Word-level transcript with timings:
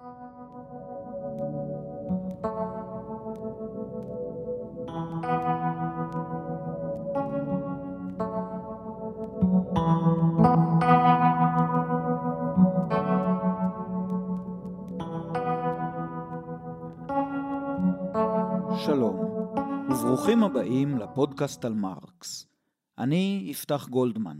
שלום, 0.00 0.12
וברוכים 19.90 20.42
הבאים 20.44 20.98
לפודקאסט 20.98 21.64
על 21.64 21.74
מרקס. 21.74 22.46
אני 22.98 23.42
יפתח 23.44 23.88
גולדמן. 23.88 24.38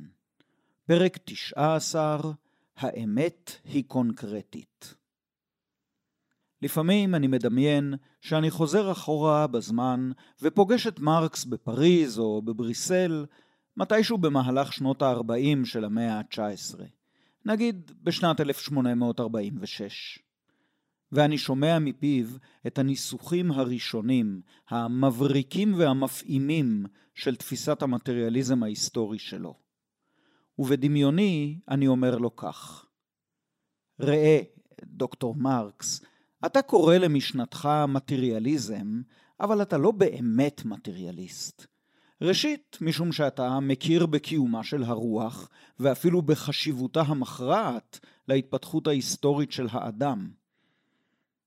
פרק 0.87 1.19
19, 1.25 2.33
האמת 2.77 3.51
היא 3.65 3.85
קונקרטית. 3.87 5.00
לפעמים 6.63 7.15
אני 7.15 7.27
מדמיין 7.27 7.95
שאני 8.21 8.51
חוזר 8.51 8.93
אחורה 8.93 9.47
בזמן 9.47 10.11
ופוגש 10.43 10.87
את 10.87 11.01
מרקס 11.01 11.45
בפריז 11.45 12.19
או 12.19 12.43
בבריסל 12.43 13.27
מתישהו 13.77 14.19
במהלך 14.19 14.73
שנות 14.73 15.03
ה-40 15.03 15.65
של 15.65 15.85
המאה 15.85 16.19
ה-19, 16.19 16.81
נגיד 17.45 17.93
בשנת 18.03 18.41
1846. 18.41 20.19
ואני 21.13 21.39
שומע 21.39 21.79
מפיו 21.79 22.27
את 22.67 22.79
הניסוחים 22.79 23.51
הראשונים, 23.51 24.41
המבריקים 24.69 25.75
והמפעימים 25.75 26.87
של 27.15 27.37
תפיסת 27.37 27.83
המטריאליזם 27.83 28.63
ההיסטורי 28.63 29.19
שלו. 29.19 29.55
ובדמיוני 30.59 31.59
אני 31.69 31.87
אומר 31.87 32.19
לו 32.19 32.37
כך: 32.37 32.87
ראה, 34.01 34.41
דוקטור 34.85 35.35
מרקס, 35.35 36.05
אתה 36.47 36.63
קורא 36.63 36.97
למשנתך 36.97 37.69
מטריאליזם, 37.89 39.03
אבל 39.41 39.63
אתה 39.63 39.79
לא 39.79 39.91
באמת 39.91 40.65
מטריאליסט. 40.65 41.67
ראשית, 42.23 42.79
משום 42.81 43.13
שאתה 43.13 43.61
מכיר 43.61 44.07
בקיומה 44.07 44.65
של 44.65 44.83
הרוח, 44.83 45.49
ואפילו 45.79 46.23
בחשיבותה 46.23 47.01
המכרעת 47.01 48.01
להתפתחות 48.29 48.87
ההיסטורית 48.87 49.53
של 49.53 49.67
האדם. 49.71 50.31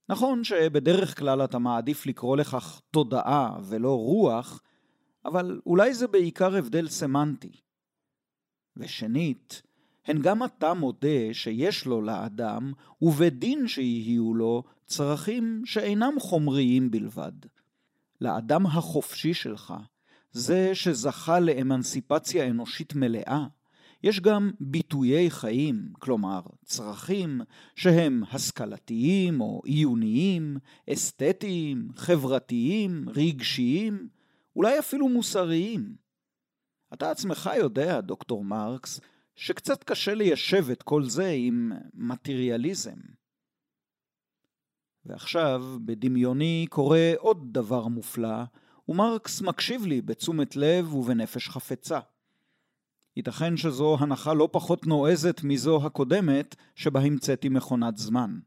נכון 0.10 0.44
שבדרך 0.44 1.20
כלל 1.20 1.44
אתה 1.44 1.60
מעדיף 1.60 2.06
לקרוא 2.06 2.38
לכך 2.38 2.82
תודעה 2.92 3.58
ולא 3.64 3.96
רוח, 3.96 4.62
אבל 5.26 5.62
אולי 5.66 5.94
זה 5.94 6.08
בעיקר 6.08 6.56
הבדל 6.56 6.88
סמנטי. 6.90 7.52
ושנית, 8.78 9.62
הן 10.06 10.22
גם 10.22 10.44
אתה 10.44 10.74
מודה 10.74 11.34
שיש 11.34 11.86
לו 11.86 12.02
לאדם, 12.02 12.74
ובדין 13.02 13.68
שיהיו 13.68 14.34
לו, 14.34 14.64
צרכים 14.86 15.62
שאינם 15.66 16.14
חומריים 16.20 16.92
בלבד. 16.92 17.32
לאדם 18.22 18.66
החופשי 18.66 19.34
שלך, 19.34 19.74
זה 20.32 20.76
שזכה 20.76 21.40
לאמנסיפציה 21.40 22.50
אנושית 22.50 22.96
מלאה, 22.96 23.46
יש 24.04 24.20
גם 24.20 24.52
ביטויי 24.60 25.32
חיים, 25.32 25.90
כלומר 26.00 26.42
צרכים 26.66 27.42
שהם 27.76 28.24
השכלתיים 28.32 29.42
או 29.42 29.62
עיוניים, 29.66 30.58
אסתטיים, 30.94 31.88
חברתיים, 31.96 33.06
רגשיים, 33.10 34.08
אולי 34.56 34.80
אפילו 34.80 35.10
מוסריים. 35.10 35.96
אתה 36.94 37.12
עצמך 37.12 37.50
יודע, 37.58 38.02
דוקטור 38.02 38.46
מרקס, 38.46 39.00
שקצת 39.36 39.84
קשה 39.84 40.14
ליישב 40.14 40.70
את 40.72 40.84
כל 40.84 41.04
זה 41.04 41.30
עם 41.38 41.72
מטריאליזם. 41.94 42.98
ועכשיו, 45.06 45.64
בדמיוני 45.86 46.66
קורה 46.70 47.12
עוד 47.18 47.54
דבר 47.54 47.88
מופלא, 47.88 48.44
ומרקס 48.90 49.42
מקשיב 49.42 49.86
לי 49.86 50.02
בתשומת 50.02 50.56
לב 50.56 50.94
ובנפש 50.94 51.50
חפצה. 51.50 52.00
ייתכן 53.16 53.58
שזו 53.58 53.98
הנחה 54.00 54.34
לא 54.34 54.50
פחות 54.52 54.88
נועזת 54.88 55.42
מזו 55.44 55.86
הקודמת, 55.86 56.56
שבה 56.76 57.00
המצאתי 57.00 57.50
מכונת 57.50 57.98
זמן. 57.98 58.40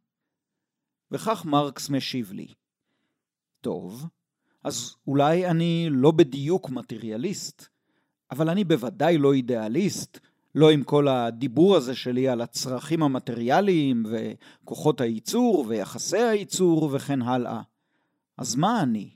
וכך 1.10 1.44
מרקס 1.44 1.90
משיב 1.90 2.32
לי. 2.32 2.46
טוב, 3.60 4.06
אז 4.64 4.96
אולי 5.06 5.50
אני 5.50 5.88
לא 5.90 6.10
בדיוק 6.10 6.70
מטריאליסט, 6.70 7.68
אבל 8.30 8.50
אני 8.50 8.64
בוודאי 8.64 9.18
לא 9.18 9.32
אידיאליסט, 9.32 10.20
לא 10.56 10.70
עם 10.70 10.84
כל 10.84 11.08
הדיבור 11.08 11.76
הזה 11.76 11.94
שלי 11.94 12.28
על 12.28 12.40
הצרכים 12.40 13.02
המטריאליים 13.02 14.04
וכוחות 14.06 15.00
הייצור 15.00 15.64
ויחסי 15.68 16.18
הייצור 16.18 16.90
וכן 16.92 17.22
הלאה. 17.22 17.62
אז 18.38 18.54
מה 18.54 18.82
אני? 18.82 19.10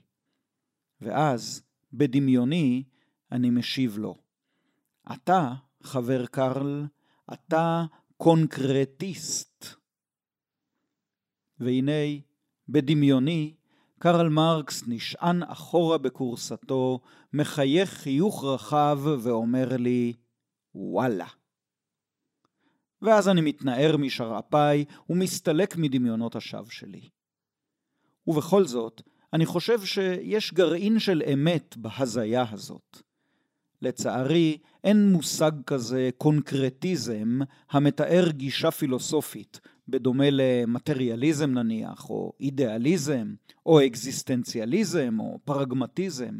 ואז, 1.01 1.61
בדמיוני, 1.93 2.83
אני 3.31 3.49
משיב 3.49 3.97
לו. 3.97 4.15
אתה, 5.13 5.53
חבר 5.83 6.25
קרל, 6.25 6.85
אתה 7.33 7.85
קונקרטיסט. 8.17 9.65
והנה, 11.59 12.01
בדמיוני, 12.69 13.53
קרל 13.99 14.29
מרקס 14.29 14.83
נשען 14.87 15.43
אחורה 15.43 15.97
בכורסתו, 15.97 16.99
מחייך 17.33 17.89
חיוך 17.89 18.43
רחב 18.43 18.99
ואומר 19.03 19.77
לי, 19.77 20.13
וואלה. 20.75 21.27
ואז 23.01 23.29
אני 23.29 23.41
מתנער 23.41 23.97
משרעפיי 23.97 24.85
ומסתלק 25.09 25.75
מדמיונות 25.77 26.35
השווא 26.35 26.69
שלי. 26.69 27.09
ובכל 28.27 28.65
זאת, 28.65 29.01
אני 29.33 29.45
חושב 29.45 29.85
שיש 29.85 30.53
גרעין 30.53 30.99
של 30.99 31.23
אמת 31.33 31.77
בהזיה 31.77 32.45
הזאת. 32.51 33.01
לצערי, 33.81 34.57
אין 34.83 35.11
מושג 35.11 35.51
כזה 35.67 36.09
קונקרטיזם 36.17 37.39
המתאר 37.69 38.29
גישה 38.29 38.71
פילוסופית, 38.71 39.59
בדומה 39.87 40.25
למטריאליזם 40.31 41.51
נניח, 41.51 42.09
או 42.09 42.33
אידיאליזם, 42.39 43.33
או 43.65 43.85
אקזיסטנציאליזם, 43.85 45.19
או 45.19 45.39
פרגמטיזם. 45.43 46.39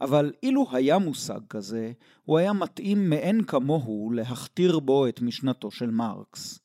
אבל 0.00 0.32
אילו 0.42 0.66
היה 0.72 0.98
מושג 0.98 1.40
כזה, 1.50 1.92
הוא 2.24 2.38
היה 2.38 2.52
מתאים 2.52 3.10
מאין 3.10 3.44
כמוהו 3.44 4.10
להכתיר 4.10 4.78
בו 4.78 5.08
את 5.08 5.20
משנתו 5.20 5.70
של 5.70 5.90
מרקס. 5.90 6.58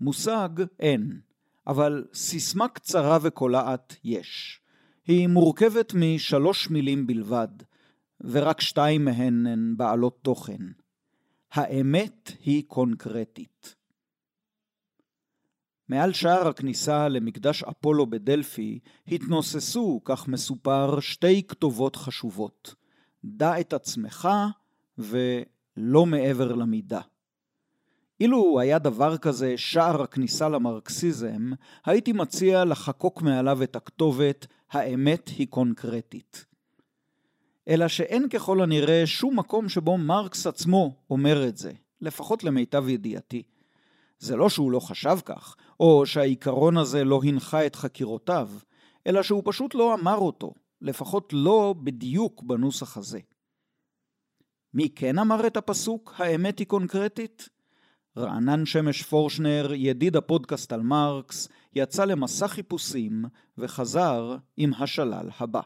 מושג 0.00 0.48
אין, 0.80 1.20
אבל 1.66 2.04
סיסמה 2.14 2.68
קצרה 2.68 3.18
וקולעת 3.22 3.96
יש. 4.04 4.60
היא 5.06 5.28
מורכבת 5.28 5.92
משלוש 5.94 6.70
מילים 6.70 7.06
בלבד, 7.06 7.48
ורק 8.20 8.60
שתיים 8.60 9.04
מהן 9.04 9.46
הן 9.46 9.74
בעלות 9.76 10.18
תוכן. 10.22 10.62
האמת 11.52 12.32
היא 12.44 12.64
קונקרטית. 12.66 13.77
מעל 15.88 16.12
שער 16.12 16.48
הכניסה 16.48 17.08
למקדש 17.08 17.62
אפולו 17.62 18.06
בדלפי 18.06 18.78
התנוססו, 19.08 20.00
כך 20.04 20.28
מסופר, 20.28 21.00
שתי 21.00 21.42
כתובות 21.42 21.96
חשובות: 21.96 22.74
דע 23.24 23.60
את 23.60 23.72
עצמך 23.72 24.28
ולא 24.98 26.06
מעבר 26.06 26.54
למידה. 26.54 27.00
אילו 28.20 28.60
היה 28.60 28.78
דבר 28.78 29.16
כזה 29.16 29.54
שער 29.56 30.02
הכניסה 30.02 30.48
למרקסיזם, 30.48 31.50
הייתי 31.86 32.12
מציע 32.12 32.64
לחקוק 32.64 33.22
מעליו 33.22 33.62
את 33.62 33.76
הכתובת 33.76 34.46
האמת 34.70 35.28
היא 35.28 35.46
קונקרטית. 35.50 36.44
אלא 37.68 37.88
שאין 37.88 38.28
ככל 38.28 38.62
הנראה 38.62 39.02
שום 39.06 39.38
מקום 39.38 39.68
שבו 39.68 39.98
מרקס 39.98 40.46
עצמו 40.46 40.96
אומר 41.10 41.48
את 41.48 41.56
זה, 41.56 41.72
לפחות 42.00 42.44
למיטב 42.44 42.88
ידיעתי. 42.88 43.42
זה 44.18 44.36
לא 44.36 44.48
שהוא 44.48 44.72
לא 44.72 44.80
חשב 44.80 45.18
כך, 45.24 45.56
או 45.80 46.06
שהעיקרון 46.06 46.76
הזה 46.76 47.04
לא 47.04 47.20
הנחה 47.24 47.66
את 47.66 47.76
חקירותיו, 47.76 48.50
אלא 49.06 49.22
שהוא 49.22 49.42
פשוט 49.44 49.74
לא 49.74 49.94
אמר 49.94 50.16
אותו, 50.16 50.54
לפחות 50.80 51.32
לא 51.32 51.74
בדיוק 51.82 52.42
בנוסח 52.42 52.96
הזה. 52.96 53.20
מי 54.74 54.88
כן 54.94 55.18
אמר 55.18 55.46
את 55.46 55.56
הפסוק 55.56 56.14
"האמת 56.16 56.58
היא 56.58 56.66
קונקרטית"? 56.66 57.48
רענן 58.18 58.66
שמש 58.66 59.02
פורשנר, 59.02 59.72
ידיד 59.74 60.16
הפודקאסט 60.16 60.72
על 60.72 60.82
מרקס, 60.82 61.48
יצא 61.74 62.04
למסע 62.04 62.48
חיפושים 62.48 63.24
וחזר 63.58 64.36
עם 64.56 64.74
השלל 64.74 65.30
הבא. 65.38 65.60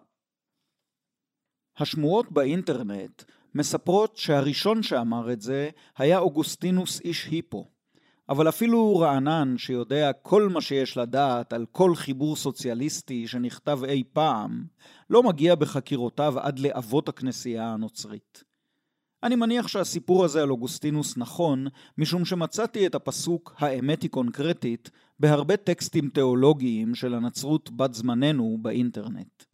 השמועות 1.77 2.33
באינטרנט 2.33 3.23
מספרות 3.55 4.17
שהראשון 4.17 4.83
שאמר 4.83 5.33
את 5.33 5.41
זה 5.41 5.71
היה 5.97 6.19
אוגוסטינוס 6.19 7.01
איש 7.01 7.27
היפו. 7.27 7.72
אבל 8.33 8.49
אפילו 8.49 8.97
רענן 8.97 9.55
שיודע 9.59 10.13
כל 10.13 10.49
מה 10.49 10.61
שיש 10.61 10.97
לדעת 10.97 11.53
על 11.53 11.67
כל 11.73 11.95
חיבור 11.95 12.37
סוציאליסטי 12.37 13.29
שנכתב 13.29 13.81
אי 13.85 14.05
פעם, 14.13 14.65
לא 15.11 15.23
מגיע 15.23 15.55
בחקירותיו 15.55 16.39
עד 16.39 16.59
לאבות 16.59 17.09
הכנסייה 17.09 17.69
הנוצרית. 17.69 18.45
אני 19.23 19.37
מניח 19.37 19.69
שהסיפור 19.69 20.25
הזה 20.25 20.43
על 20.43 20.51
אוגוסטינוס 20.51 21.17
נכון, 21.17 21.67
משום 21.99 22.25
שמצאתי 22.25 22.87
את 22.87 22.95
הפסוק 22.95 23.55
"האמת 23.59 24.03
היא 24.03 24.11
קונקרטית" 24.11 24.91
בהרבה 25.21 25.57
טקסטים 25.57 26.09
תיאולוגיים 26.09 26.95
של 26.95 27.15
הנצרות 27.15 27.71
בת 27.71 27.95
זמננו 27.95 28.59
באינטרנט. 28.63 29.45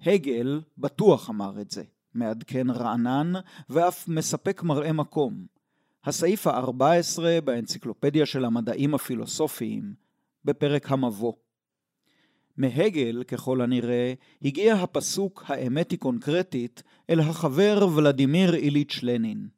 הגל 0.00 0.60
בטוח 0.78 1.30
אמר 1.30 1.60
את 1.60 1.70
זה, 1.70 1.82
מעדכן 2.14 2.70
רענן 2.70 3.32
ואף 3.70 4.08
מספק 4.08 4.62
מראה 4.62 4.92
מקום. 4.92 5.55
הסעיף 6.06 6.46
ה-14 6.46 7.20
באנציקלופדיה 7.44 8.26
של 8.26 8.44
המדעים 8.44 8.94
הפילוסופיים, 8.94 9.94
בפרק 10.44 10.92
המבוא. 10.92 11.32
מהגל, 12.56 13.22
ככל 13.22 13.60
הנראה, 13.60 14.14
הגיע 14.42 14.74
הפסוק 14.74 15.44
"האמת 15.46 15.90
היא 15.90 15.98
קונקרטית" 15.98 16.82
אל 17.10 17.20
החבר 17.20 17.88
ולדימיר 17.94 18.54
איליץ' 18.54 19.00
לנין. 19.02 19.48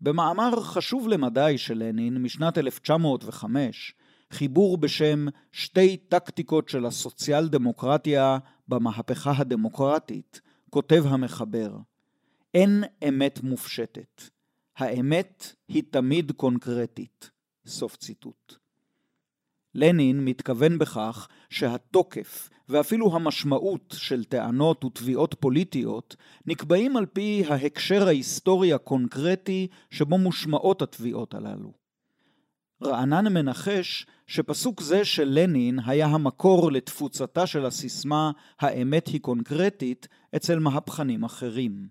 במאמר 0.00 0.60
חשוב 0.60 1.08
למדי 1.08 1.58
של 1.58 1.78
לנין 1.78 2.22
משנת 2.22 2.58
1905, 2.58 3.94
חיבור 4.30 4.78
בשם 4.78 5.26
"שתי 5.52 5.96
טקטיקות 5.96 6.68
של 6.68 6.86
הסוציאל 6.86 7.48
דמוקרטיה 7.48 8.38
במהפכה 8.68 9.32
הדמוקרטית", 9.36 10.40
כותב 10.70 11.04
המחבר: 11.06 11.76
אין 12.54 12.84
אמת 13.08 13.40
מופשטת. 13.42 14.33
האמת 14.76 15.54
היא 15.68 15.82
תמיד 15.90 16.32
קונקרטית. 16.32 17.30
סוף 17.66 17.96
ציטוט. 17.96 18.54
לנין 19.74 20.24
מתכוון 20.24 20.78
בכך 20.78 21.28
שהתוקף 21.50 22.50
ואפילו 22.68 23.14
המשמעות 23.16 23.94
של 23.98 24.24
טענות 24.24 24.84
ותביעות 24.84 25.34
פוליטיות 25.40 26.16
נקבעים 26.46 26.96
על 26.96 27.06
פי 27.06 27.44
ההקשר 27.48 28.06
ההיסטורי 28.06 28.72
הקונקרטי 28.72 29.68
שבו 29.90 30.18
מושמעות 30.18 30.82
התביעות 30.82 31.34
הללו. 31.34 31.72
רענן 32.82 33.32
מנחש 33.32 34.06
שפסוק 34.26 34.80
זה 34.80 35.04
של 35.04 35.28
לנין 35.32 35.78
היה 35.86 36.06
המקור 36.06 36.72
לתפוצתה 36.72 37.46
של 37.46 37.66
הסיסמה 37.66 38.30
"האמת 38.60 39.08
היא 39.08 39.20
קונקרטית" 39.20 40.08
אצל 40.36 40.58
מהפכנים 40.58 41.24
אחרים. 41.24 41.88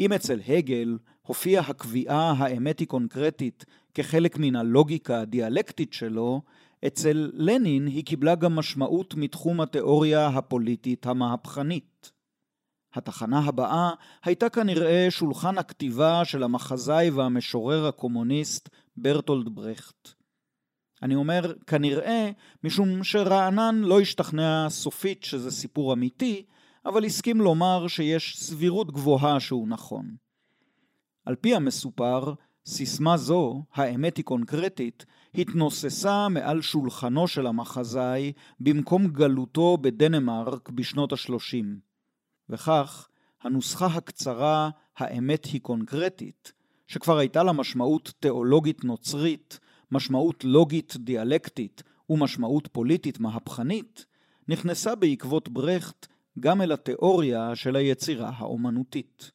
אם 0.00 0.12
אצל 0.12 0.40
הגל 0.48 0.98
הופיעה 1.22 1.70
הקביעה 1.70 2.34
"האמת 2.38 2.78
היא 2.78 2.88
קונקרטית" 2.88 3.64
כחלק 3.94 4.38
מן 4.38 4.56
הלוגיקה 4.56 5.20
הדיאלקטית 5.20 5.92
שלו, 5.92 6.42
אצל 6.86 7.30
לנין 7.34 7.86
היא 7.86 8.04
קיבלה 8.04 8.34
גם 8.34 8.56
משמעות 8.56 9.14
מתחום 9.14 9.60
התיאוריה 9.60 10.26
הפוליטית 10.28 11.06
המהפכנית. 11.06 12.12
התחנה 12.94 13.38
הבאה 13.38 13.90
הייתה 14.24 14.48
כנראה 14.48 15.06
שולחן 15.10 15.58
הכתיבה 15.58 16.24
של 16.24 16.42
המחזאי 16.42 17.10
והמשורר 17.10 17.86
הקומוניסט 17.86 18.68
ברטולד 18.96 19.48
ברכט. 19.48 20.08
אני 21.02 21.14
אומר 21.14 21.52
כנראה 21.66 22.30
משום 22.64 23.04
שרענן 23.04 23.74
לא 23.74 24.00
השתכנע 24.00 24.66
סופית 24.70 25.24
שזה 25.24 25.50
סיפור 25.50 25.92
אמיתי, 25.92 26.46
אבל 26.86 27.04
הסכים 27.04 27.40
לומר 27.40 27.88
שיש 27.88 28.36
סבירות 28.38 28.92
גבוהה 28.92 29.40
שהוא 29.40 29.68
נכון. 29.68 30.21
על 31.24 31.34
פי 31.34 31.54
המסופר, 31.54 32.34
סיסמה 32.66 33.16
זו, 33.16 33.64
האמת 33.74 34.16
היא 34.16 34.24
קונקרטית, 34.24 35.06
התנוססה 35.34 36.28
מעל 36.28 36.60
שולחנו 36.60 37.28
של 37.28 37.46
המחזאי 37.46 38.32
במקום 38.60 39.06
גלותו 39.06 39.78
בדנמרק 39.80 40.70
בשנות 40.70 41.12
השלושים. 41.12 41.78
וכך, 42.48 43.08
הנוסחה 43.42 43.86
הקצרה 43.86 44.70
"האמת 44.96 45.44
היא 45.44 45.60
קונקרטית", 45.60 46.52
שכבר 46.86 47.18
הייתה 47.18 47.42
לה 47.42 47.52
משמעות 47.52 48.12
תיאולוגית 48.20 48.84
נוצרית, 48.84 49.60
משמעות 49.92 50.44
לוגית 50.44 50.96
דיאלקטית 50.96 51.82
ומשמעות 52.10 52.68
פוליטית 52.72 53.20
מהפכנית, 53.20 54.06
נכנסה 54.48 54.94
בעקבות 54.94 55.48
ברכט 55.48 56.06
גם 56.40 56.62
אל 56.62 56.72
התיאוריה 56.72 57.56
של 57.56 57.76
היצירה 57.76 58.30
האומנותית. 58.36 59.30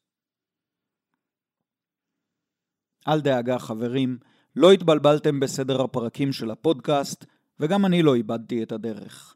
אל 3.08 3.22
דאגה 3.22 3.60
חברים, 3.60 4.18
לא 4.56 4.72
התבלבלתם 4.72 5.40
בסדר 5.40 5.82
הפרקים 5.82 6.34
של 6.34 6.52
הפודקאסט, 6.52 7.26
וגם 7.60 7.86
אני 7.86 8.04
לא 8.04 8.16
איבדתי 8.16 8.64
את 8.64 8.72
הדרך. 8.72 9.36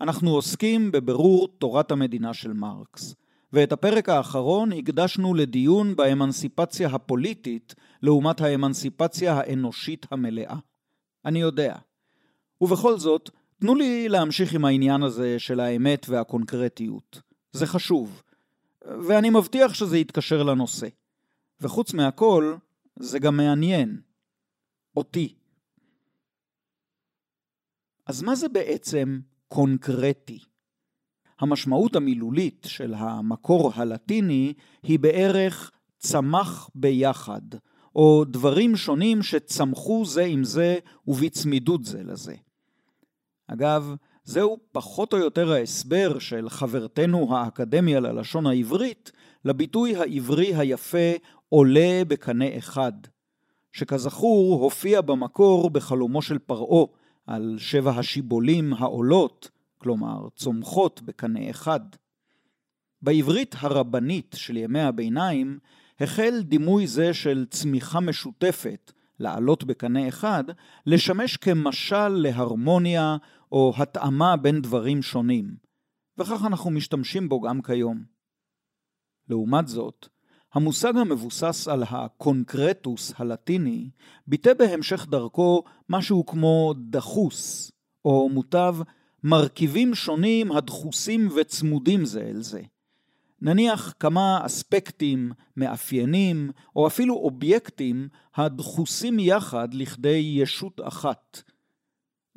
אנחנו 0.00 0.30
עוסקים 0.30 0.92
בבירור 0.92 1.48
תורת 1.58 1.90
המדינה 1.90 2.34
של 2.34 2.52
מרקס, 2.52 3.14
ואת 3.52 3.72
הפרק 3.72 4.08
האחרון 4.08 4.72
הקדשנו 4.72 5.34
לדיון 5.34 5.96
באמנסיפציה 5.96 6.88
הפוליטית 6.88 7.74
לעומת 8.02 8.40
האמנסיפציה 8.40 9.34
האנושית 9.34 10.06
המלאה. 10.10 10.56
אני 11.24 11.40
יודע. 11.40 11.76
ובכל 12.60 12.98
זאת, 12.98 13.30
תנו 13.60 13.74
לי 13.74 14.08
להמשיך 14.08 14.54
עם 14.54 14.64
העניין 14.64 15.02
הזה 15.02 15.38
של 15.38 15.60
האמת 15.60 16.06
והקונקרטיות. 16.08 17.20
זה 17.52 17.66
חשוב. 17.66 18.22
ואני 18.84 19.30
מבטיח 19.30 19.74
שזה 19.74 19.98
יתקשר 19.98 20.42
לנושא. 20.42 20.86
וחוץ 21.60 21.94
מהכל, 21.94 22.54
זה 22.98 23.18
גם 23.18 23.36
מעניין. 23.36 24.00
אותי. 24.96 25.34
אז 28.06 28.22
מה 28.22 28.34
זה 28.34 28.48
בעצם 28.48 29.20
קונקרטי? 29.48 30.38
המשמעות 31.38 31.96
המילולית 31.96 32.66
של 32.68 32.94
המקור 32.94 33.72
הלטיני 33.74 34.52
היא 34.82 34.98
בערך 34.98 35.70
צמח 35.98 36.70
ביחד, 36.74 37.42
או 37.96 38.24
דברים 38.24 38.76
שונים 38.76 39.22
שצמחו 39.22 40.04
זה 40.06 40.24
עם 40.24 40.44
זה 40.44 40.78
ובצמידות 41.06 41.84
זה 41.84 42.02
לזה. 42.02 42.34
אגב, 43.46 43.94
זהו 44.24 44.58
פחות 44.72 45.12
או 45.12 45.18
יותר 45.18 45.52
ההסבר 45.52 46.18
של 46.18 46.48
חברתנו 46.48 47.36
האקדמיה 47.36 48.00
ללשון 48.00 48.46
העברית 48.46 49.12
לביטוי 49.44 49.96
העברי 49.96 50.54
היפה 50.54 51.12
עולה 51.54 52.02
בקנה 52.08 52.58
אחד, 52.58 52.92
שכזכור 53.72 54.62
הופיע 54.62 55.00
במקור 55.00 55.70
בחלומו 55.70 56.22
של 56.22 56.38
פרעה 56.38 56.86
על 57.26 57.56
שבע 57.58 57.90
השיבולים 57.90 58.74
העולות, 58.74 59.50
כלומר 59.78 60.28
צומחות 60.36 61.02
בקנה 61.02 61.50
אחד. 61.50 61.80
בעברית 63.02 63.54
הרבנית 63.58 64.34
של 64.38 64.56
ימי 64.56 64.80
הביניים 64.80 65.58
החל 66.00 66.42
דימוי 66.42 66.86
זה 66.86 67.14
של 67.14 67.46
צמיחה 67.50 68.00
משותפת, 68.00 68.92
לעלות 69.18 69.64
בקנה 69.64 70.08
אחד, 70.08 70.44
לשמש 70.86 71.36
כמשל 71.36 72.08
להרמוניה 72.08 73.16
או 73.52 73.72
התאמה 73.76 74.36
בין 74.36 74.62
דברים 74.62 75.02
שונים, 75.02 75.54
וכך 76.18 76.44
אנחנו 76.46 76.70
משתמשים 76.70 77.28
בו 77.28 77.40
גם 77.40 77.62
כיום. 77.62 78.04
לעומת 79.28 79.68
זאת, 79.68 80.08
המושג 80.54 80.96
המבוסס 80.96 81.68
על 81.68 81.82
הקונקרטוס 81.88 83.12
הלטיני 83.16 83.90
ביטא 84.26 84.54
בהמשך 84.54 85.06
דרכו 85.10 85.64
משהו 85.88 86.26
כמו 86.26 86.74
דחוס, 86.90 87.72
או 88.04 88.28
מוטב 88.28 88.76
מרכיבים 89.24 89.94
שונים 89.94 90.52
הדחוסים 90.52 91.28
וצמודים 91.36 92.04
זה 92.04 92.20
אל 92.20 92.42
זה. 92.42 92.62
נניח 93.42 93.94
כמה 94.00 94.46
אספקטים, 94.46 95.32
מאפיינים, 95.56 96.50
או 96.76 96.86
אפילו 96.86 97.14
אובייקטים 97.14 98.08
הדחוסים 98.36 99.18
יחד 99.18 99.74
לכדי 99.74 100.32
ישות 100.36 100.80
אחת. 100.84 101.42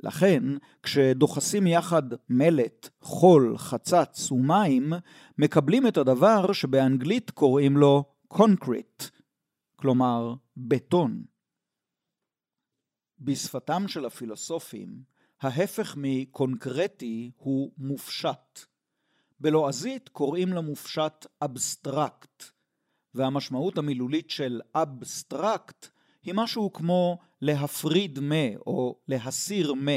לכן, 0.06 0.44
כשדוחסים 0.84 1.68
יחד 1.68 2.04
מלט, 2.30 2.90
חול, 3.02 3.58
חצץ 3.58 4.32
ומים, 4.32 4.94
מקבלים 5.38 5.88
את 5.88 5.98
הדבר 5.98 6.54
שבאנגלית 6.54 7.32
קוראים 7.32 7.78
לו 7.78 8.04
concrete, 8.34 9.04
כלומר 9.76 10.34
בטון. 10.58 11.24
בשפתם 13.20 13.88
של 13.88 14.06
הפילוסופים, 14.06 15.04
ההפך 15.42 15.96
מקונקרטי 15.98 17.32
הוא 17.38 17.72
מופשט. 17.78 18.60
בלועזית 19.40 20.10
קוראים 20.10 20.54
למופשט 20.54 21.26
אבסטרקט, 21.42 22.44
והמשמעות 23.14 23.78
המילולית 23.78 24.30
של 24.30 24.62
אבסטרקט 24.76 25.88
היא 26.24 26.34
משהו 26.38 26.74
כמו 26.74 27.18
להפריד 27.46 28.20
מ 28.20 28.32
או 28.68 29.00
להסיר 29.08 29.74
מ, 29.74 29.88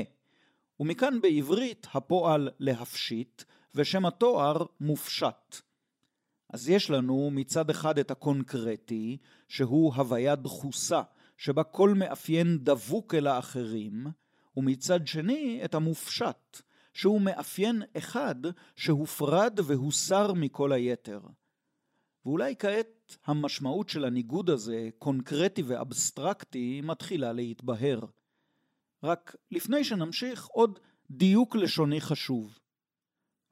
ומכאן 0.80 1.20
בעברית 1.20 1.86
הפועל 1.94 2.50
להפשיט 2.58 3.42
ושם 3.74 4.06
התואר 4.06 4.66
מופשט. 4.80 5.56
אז 6.52 6.68
יש 6.68 6.90
לנו 6.90 7.30
מצד 7.32 7.70
אחד 7.70 7.98
את 7.98 8.10
הקונקרטי, 8.10 9.16
שהוא 9.48 9.94
הוויה 9.94 10.36
דחוסה, 10.36 11.02
שבה 11.36 11.62
כל 11.62 11.94
מאפיין 11.94 12.58
דבוק 12.60 13.14
אל 13.14 13.26
האחרים, 13.26 14.06
ומצד 14.56 15.06
שני 15.06 15.60
את 15.64 15.74
המופשט, 15.74 16.62
שהוא 16.92 17.20
מאפיין 17.20 17.82
אחד 17.96 18.36
שהופרד 18.76 19.60
והוסר 19.64 20.32
מכל 20.32 20.72
היתר. 20.72 21.20
ואולי 22.28 22.54
כעת 22.58 23.16
המשמעות 23.26 23.88
של 23.88 24.04
הניגוד 24.04 24.50
הזה, 24.50 24.88
קונקרטי 24.98 25.62
ואבסטרקטי, 25.62 26.80
מתחילה 26.84 27.32
להתבהר. 27.32 28.00
רק 29.02 29.36
לפני 29.50 29.84
שנמשיך, 29.84 30.46
עוד 30.46 30.78
דיוק 31.10 31.56
לשוני 31.56 32.00
חשוב. 32.00 32.58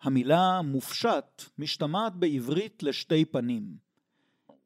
המילה 0.03 0.63
מופשט 0.63 1.43
משתמעת 1.59 2.15
בעברית 2.17 2.83
לשתי 2.83 3.25
פנים. 3.25 3.77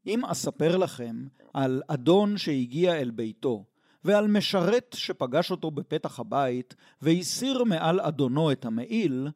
אם 0.06 0.24
אספר 0.24 0.76
לכם 0.76 1.16
על 1.54 1.82
אדון 1.88 2.38
שהגיע 2.38 3.00
אל 3.00 3.10
ביתו, 3.10 3.64
ועל 4.04 4.26
משרת 4.26 4.96
שפגש 4.98 5.50
אותו 5.50 5.70
בפתח 5.70 6.20
הבית, 6.20 6.74
והסיר 7.02 7.64
מעל 7.64 8.00
אדונו 8.00 8.52
את 8.52 8.64
המעיל, 8.64 9.28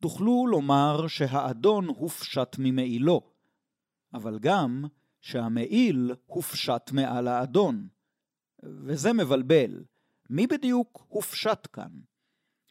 תוכלו 0.00 0.46
לומר 0.46 1.06
שהאדון 1.06 1.86
הופשט 1.86 2.56
ממעילו, 2.58 3.35
אבל 4.14 4.38
גם 4.38 4.84
שהמעיל 5.20 6.14
הופשט 6.26 6.90
מעל 6.92 7.28
האדון. 7.28 7.88
וזה 8.62 9.12
מבלבל. 9.12 9.84
מי 10.30 10.46
בדיוק 10.46 11.06
הופשט 11.08 11.68
כאן? 11.72 11.90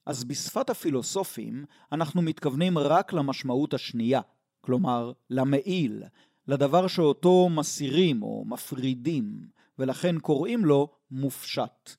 אז 0.05 0.23
בשפת 0.23 0.69
הפילוסופים 0.69 1.65
אנחנו 1.91 2.21
מתכוונים 2.21 2.77
רק 2.77 3.13
למשמעות 3.13 3.73
השנייה, 3.73 4.21
כלומר 4.61 5.11
למעיל, 5.29 6.03
לדבר 6.47 6.87
שאותו 6.87 7.49
מסירים 7.49 8.23
או 8.23 8.43
מפרידים, 8.47 9.47
ולכן 9.79 10.19
קוראים 10.19 10.65
לו 10.65 10.89
מופשט. 11.11 11.95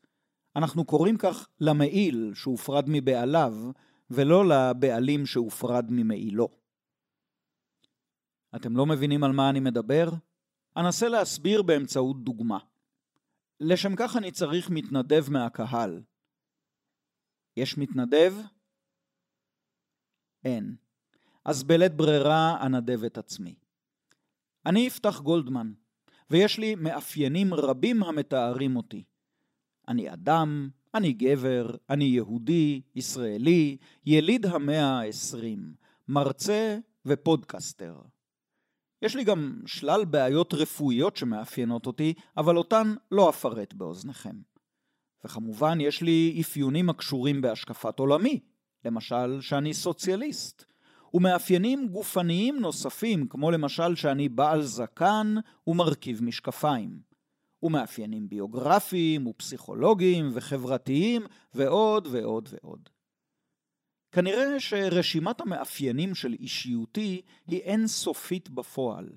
אנחנו 0.57 0.85
קוראים 0.85 1.17
כך 1.17 1.49
למעיל 1.61 2.33
שהופרד 2.35 2.85
מבעליו, 2.89 3.55
ולא 4.11 4.49
לבעלים 4.49 5.27
שהופרד 5.27 5.87
ממעילו. 5.91 6.49
אתם 8.57 8.77
לא 8.77 8.87
מבינים 8.87 9.25
על 9.25 9.33
מה 9.33 9.51
אני 9.51 9.61
מדבר? 9.61 10.09
אנסה 10.77 11.09
להסביר 11.09 11.63
באמצעות 11.63 12.25
דוגמה. 12.25 12.59
לשם 13.61 13.97
כך 13.97 14.17
אני 14.17 14.33
צריך 14.33 14.71
מתנדב 14.71 15.25
מהקהל. 15.31 16.03
יש 17.57 17.79
מתנדב? 17.79 18.35
אין. 20.45 20.77
אז 21.45 21.63
בלית 21.63 21.95
ברירה 21.95 22.67
אנדב 22.67 23.05
את 23.05 23.19
עצמי. 23.19 23.55
אני 24.67 24.81
יפתח 24.81 25.21
גולדמן, 25.21 25.73
ויש 26.31 26.59
לי 26.59 26.75
מאפיינים 26.75 27.55
רבים 27.55 28.03
המתארים 28.03 28.77
אותי. 28.77 29.05
אני 29.89 30.13
אדם, 30.13 30.69
אני 30.95 31.13
גבר, 31.13 31.71
אני 31.91 32.05
יהודי, 32.05 32.81
ישראלי, 32.95 33.77
יליד 34.07 34.47
המאה 34.47 34.99
העשרים, 34.99 35.75
מרצה 36.09 36.79
ופודקסטר. 37.07 38.01
יש 39.07 39.17
לי 39.17 39.25
גם 39.25 39.61
שלל 39.67 40.05
בעיות 40.05 40.55
רפואיות 40.55 41.17
שמאפיינות 41.17 41.87
אותי, 41.87 42.15
אבל 42.37 42.57
אותן 42.57 42.95
לא 43.13 43.31
אפרט 43.31 43.75
באוזניכם. 43.75 44.37
וכמובן 45.25 45.81
יש 45.81 46.03
לי 46.03 46.39
אפיונים 46.41 46.91
הקשורים 46.91 47.41
בהשקפת 47.41 47.99
עולמי, 47.99 48.41
למשל 48.85 49.41
שאני 49.41 49.75
סוציאליסט, 49.75 50.65
ומאפיינים 51.15 51.89
גופניים 51.89 52.61
נוספים, 52.61 53.29
כמו 53.29 53.51
למשל 53.51 53.95
שאני 53.95 54.29
בעל 54.29 54.63
זקן 54.63 55.35
ומרכיב 55.67 56.25
משקפיים, 56.25 56.99
ומאפיינים 57.63 58.29
ביוגרפיים 58.29 59.27
ופסיכולוגיים 59.27 60.31
וחברתיים 60.33 61.23
ועוד 61.55 62.09
ועוד 62.11 62.49
ועוד. 62.53 62.89
כנראה 64.13 64.61
שרשימת 64.61 65.41
המאפיינים 65.41 66.15
של 66.15 66.33
אישיותי 66.33 67.23
היא 67.47 67.61
אינסופית 67.61 68.51
בפועל. 68.51 69.09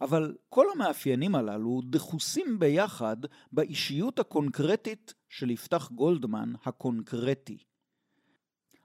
אבל 0.00 0.34
כל 0.48 0.66
המאפיינים 0.74 1.34
הללו 1.34 1.80
דחוסים 1.84 2.58
ביחד 2.58 3.16
באישיות 3.52 4.18
הקונקרטית 4.18 5.14
של 5.28 5.50
יפתח 5.50 5.90
גולדמן 5.92 6.52
הקונקרטי. 6.64 7.58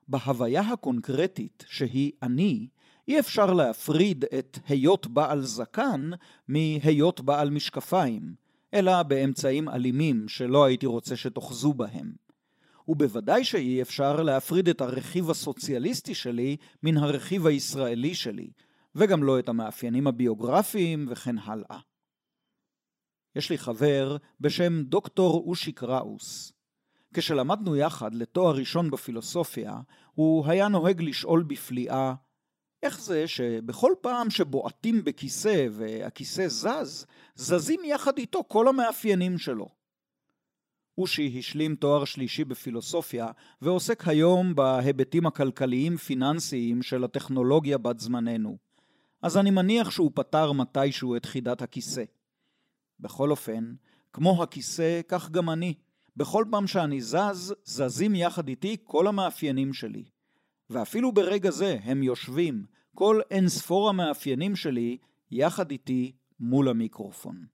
בהוויה 0.08 0.62
הקונקרטית 0.62 1.66
שהיא 1.68 2.12
אני, 2.24 2.68
אי 3.08 3.20
אפשר 3.20 3.54
להפריד 3.54 4.26
את 4.40 4.60
היות 4.68 5.08
בעל 5.08 5.42
זקן 5.42 6.10
מהיות 6.48 7.22
בעל 7.22 7.50
משקפיים, 7.50 8.36
אלא 8.74 9.04
באמצעים 9.04 9.70
אלימים 9.70 10.28
שלא 10.28 10.66
הייתי 10.66 10.86
רוצה 10.86 11.16
שתאחזו 11.16 11.74
בהם. 11.74 12.14
ובוודאי 12.88 13.44
שאי 13.44 13.82
אפשר 13.82 14.24
להפריד 14.24 14.70
את 14.70 14.82
הרכיב 14.82 15.30
הסוציאליסטי 15.30 16.16
שלי 16.16 16.58
מן 16.84 16.98
הרכיב 16.98 17.48
הישראלי 17.48 18.16
שלי, 18.16 18.52
וגם 18.96 19.24
לא 19.24 19.40
את 19.40 19.50
המאפיינים 19.50 20.08
הביוגרפיים 20.08 21.08
וכן 21.10 21.38
הלאה. 21.38 21.80
יש 23.36 23.50
לי 23.50 23.58
חבר 23.58 24.18
בשם 24.40 24.84
דוקטור 24.84 25.44
אושי 25.48 25.72
קראוס. 25.72 26.54
כשלמדנו 27.14 27.76
יחד 27.76 28.16
לתואר 28.16 28.56
ראשון 28.56 28.92
בפילוסופיה, 28.92 29.80
הוא 30.14 30.48
היה 30.48 30.68
נוהג 30.68 31.02
לשאול 31.02 31.44
בפליאה, 31.44 32.14
איך 32.84 33.02
זה 33.02 33.28
שבכל 33.28 33.94
פעם 34.02 34.30
שבועטים 34.30 35.04
בכיסא 35.04 35.68
והכיסא 35.72 36.48
זז, 36.48 37.06
זזים 37.36 37.80
יחד 37.84 38.18
איתו 38.18 38.44
כל 38.48 38.68
המאפיינים 38.68 39.38
שלו? 39.38 39.81
אושי 40.98 41.36
השלים 41.40 41.76
תואר 41.76 42.06
שלישי 42.06 42.44
בפילוסופיה 42.44 43.28
ועוסק 43.62 44.08
היום 44.08 44.56
בהיבטים 44.56 45.26
הכלכליים-פיננסיים 45.26 46.82
של 46.82 47.04
הטכנולוגיה 47.04 47.78
בת 47.78 48.00
זמננו. 48.00 48.58
אז 49.22 49.38
אני 49.38 49.52
מניח 49.52 49.92
שהוא 49.92 50.12
פתר 50.16 50.52
מתישהו 50.52 51.16
את 51.16 51.26
חידת 51.26 51.62
הכיסא. 51.62 52.04
בכל 53.00 53.32
אופן, 53.32 53.74
כמו 54.14 54.44
הכיסא, 54.44 55.02
כך 55.08 55.30
גם 55.30 55.50
אני. 55.50 55.74
בכל 56.18 56.46
פעם 56.52 56.68
שאני 56.68 57.02
זז, 57.02 57.54
זזים 57.64 58.16
יחד 58.16 58.48
איתי 58.48 58.78
כל 58.84 59.08
המאפיינים 59.08 59.74
שלי. 59.74 60.04
ואפילו 60.70 61.12
ברגע 61.12 61.52
זה 61.52 61.78
הם 61.84 62.04
יושבים, 62.04 62.66
כל 62.96 63.22
אין 63.32 63.50
ספור 63.50 63.90
המאפיינים 63.90 64.56
שלי, 64.56 64.98
יחד 65.32 65.72
איתי 65.72 66.12
מול 66.40 66.70
המיקרופון. 66.70 67.46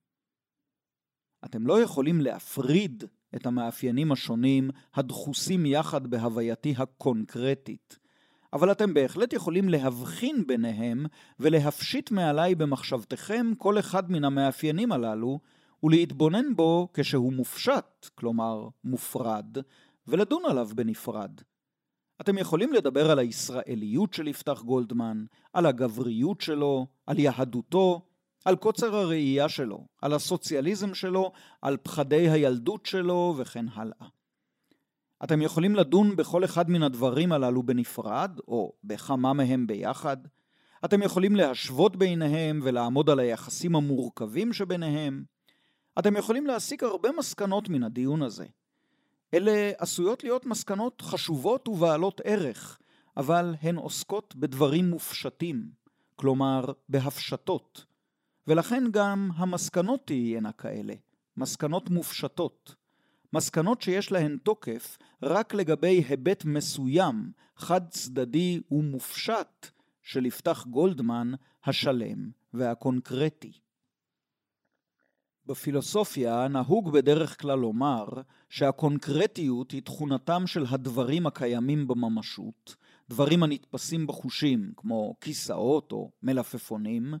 אתם 1.44 1.66
לא 1.66 1.80
יכולים 1.82 2.20
להפריד 2.20 3.04
את 3.34 3.46
המאפיינים 3.46 4.12
השונים 4.12 4.70
הדחוסים 4.94 5.66
יחד 5.66 6.06
בהווייתי 6.06 6.74
הקונקרטית, 6.78 7.98
אבל 8.52 8.72
אתם 8.72 8.94
בהחלט 8.94 9.32
יכולים 9.32 9.68
להבחין 9.68 10.46
ביניהם 10.46 11.06
ולהפשיט 11.40 12.10
מעליי 12.10 12.54
במחשבתכם 12.54 13.52
כל 13.58 13.78
אחד 13.78 14.10
מן 14.10 14.24
המאפיינים 14.24 14.92
הללו, 14.92 15.40
ולהתבונן 15.82 16.56
בו 16.56 16.88
כשהוא 16.94 17.32
מופשט, 17.32 18.08
כלומר 18.14 18.68
מופרד, 18.84 19.58
ולדון 20.06 20.42
עליו 20.46 20.68
בנפרד. 20.74 21.40
אתם 22.20 22.38
יכולים 22.38 22.72
לדבר 22.72 23.10
על 23.10 23.18
הישראליות 23.18 24.14
של 24.14 24.28
יפתח 24.28 24.62
גולדמן, 24.62 25.24
על 25.52 25.66
הגבריות 25.66 26.40
שלו, 26.40 26.86
על 27.06 27.18
יהדותו, 27.18 28.06
על 28.44 28.56
קוצר 28.56 28.96
הראייה 28.96 29.48
שלו, 29.48 29.86
על 30.02 30.12
הסוציאליזם 30.12 30.94
שלו, 30.94 31.32
על 31.62 31.76
פחדי 31.76 32.30
הילדות 32.30 32.86
שלו 32.86 33.34
וכן 33.38 33.66
הלאה. 33.74 34.08
אתם 35.24 35.42
יכולים 35.42 35.74
לדון 35.74 36.16
בכל 36.16 36.44
אחד 36.44 36.70
מן 36.70 36.82
הדברים 36.82 37.32
הללו 37.32 37.62
בנפרד, 37.62 38.38
או 38.48 38.72
בכמה 38.84 39.32
מהם 39.32 39.66
ביחד. 39.66 40.16
אתם 40.84 41.02
יכולים 41.02 41.36
להשוות 41.36 41.96
ביניהם 41.96 42.60
ולעמוד 42.62 43.10
על 43.10 43.18
היחסים 43.18 43.76
המורכבים 43.76 44.52
שביניהם. 44.52 45.24
אתם 45.98 46.16
יכולים 46.16 46.46
להסיק 46.46 46.82
הרבה 46.82 47.08
מסקנות 47.18 47.68
מן 47.68 47.82
הדיון 47.82 48.22
הזה. 48.22 48.46
אלה 49.34 49.70
עשויות 49.78 50.24
להיות 50.24 50.46
מסקנות 50.46 51.02
חשובות 51.02 51.68
ובעלות 51.68 52.20
ערך, 52.24 52.78
אבל 53.16 53.54
הן 53.62 53.76
עוסקות 53.76 54.36
בדברים 54.36 54.90
מופשטים, 54.90 55.70
כלומר 56.16 56.64
בהפשטות. 56.88 57.84
ולכן 58.48 58.84
גם 58.90 59.30
המסקנות 59.34 60.06
תהיינה 60.06 60.52
כאלה, 60.52 60.94
מסקנות 61.36 61.90
מופשטות. 61.90 62.74
מסקנות 63.32 63.82
שיש 63.82 64.12
להן 64.12 64.38
תוקף 64.42 64.98
רק 65.22 65.54
לגבי 65.54 66.04
היבט 66.08 66.44
מסוים, 66.44 67.32
חד 67.56 67.88
צדדי 67.88 68.60
ומופשט, 68.70 69.66
של 70.02 70.26
יפתח 70.26 70.66
גולדמן 70.66 71.32
השלם 71.64 72.30
והקונקרטי. 72.54 73.52
בפילוסופיה 75.46 76.48
נהוג 76.48 76.92
בדרך 76.92 77.40
כלל 77.40 77.58
לומר 77.58 78.06
שהקונקרטיות 78.48 79.70
היא 79.70 79.82
תכונתם 79.82 80.46
של 80.46 80.64
הדברים 80.68 81.26
הקיימים 81.26 81.88
בממשות, 81.88 82.76
דברים 83.10 83.42
הנתפסים 83.42 84.06
בחושים 84.06 84.72
כמו 84.76 85.14
כיסאות 85.20 85.92
או 85.92 86.10
מלפפונים, 86.22 87.14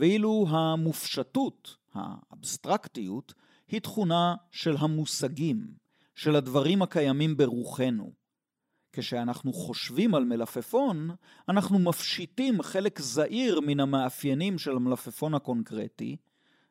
ואילו 0.00 0.46
המופשטות, 0.48 1.76
האבסטרקטיות, 1.94 3.34
היא 3.68 3.80
תכונה 3.80 4.34
של 4.50 4.76
המושגים, 4.78 5.66
של 6.14 6.36
הדברים 6.36 6.82
הקיימים 6.82 7.36
ברוחנו. 7.36 8.12
כשאנחנו 8.92 9.52
חושבים 9.52 10.14
על 10.14 10.24
מלפפון, 10.24 11.10
אנחנו 11.48 11.78
מפשיטים 11.78 12.62
חלק 12.62 13.00
זעיר 13.00 13.60
מן 13.60 13.80
המאפיינים 13.80 14.58
של 14.58 14.70
המלפפון 14.70 15.34
הקונקרטי, 15.34 16.16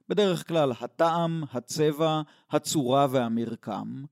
בדרך 0.09 0.47
כלל 0.47 0.71
הטעם, 0.79 1.43
הצבע, 1.51 2.21
הצורה 2.51 3.07
והמרקם, 3.09 4.03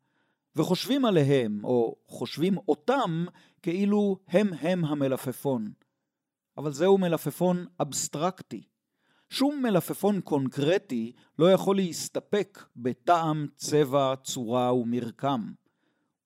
וחושבים 0.56 1.06
עליהם, 1.06 1.62
או 1.64 1.96
חושבים 2.08 2.58
אותם, 2.58 3.26
כאילו 3.62 4.18
הם 4.28 4.54
הם 4.54 4.86
המלפפון. 4.86 5.72
אבל 6.58 6.72
זהו 6.72 6.98
מלפפון 6.98 7.66
אבסטרקטי. 7.82 8.64
שום 9.30 9.62
מלפפון 9.64 10.22
קונקרטי 10.22 11.12
לא 11.40 11.52
יכול 11.52 11.76
להסתפק 11.76 12.64
בטעם, 12.76 13.48
צבע, 13.56 14.14
צורה 14.24 14.74
ומרקם. 14.74 15.52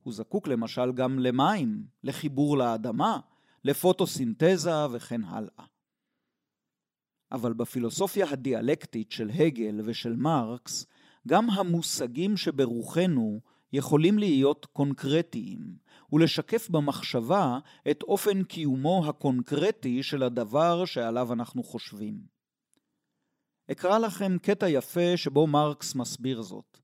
הוא 0.04 0.14
זקוק 0.14 0.48
למשל 0.48 0.92
גם 0.92 1.20
למים, 1.20 1.84
לחיבור 2.04 2.58
לאדמה, 2.58 3.20
לפוטוסינתזה 3.64 4.86
וכן 4.92 5.24
הלאה. 5.24 5.66
אבל 7.32 7.54
בפילוסופיה 7.54 8.30
הדיאלקטית 8.30 9.12
של 9.12 9.30
הגל 9.30 9.82
ושל 9.86 10.16
מרקס, 10.16 10.86
גם 11.28 11.50
המושגים 11.50 12.38
שברוחנו 12.38 13.42
יכולים 13.74 14.20
להיות 14.20 14.66
קונקרטיים, 14.66 15.76
ולשקף 16.14 16.70
במחשבה 16.70 17.60
את 17.92 18.04
אופן 18.04 18.44
קיומו 18.44 19.04
הקונקרטי 19.08 20.04
של 20.04 20.24
הדבר 20.24 20.86
שעליו 20.86 21.34
אנחנו 21.34 21.64
חושבים. 21.64 22.41
אקרא 23.72 23.98
לכם 23.98 24.38
קטע 24.42 24.70
יפה 24.70 25.18
שבו 25.18 25.48
מרקס 25.48 25.96
מסביר 25.96 26.42
זאת. 26.42 26.78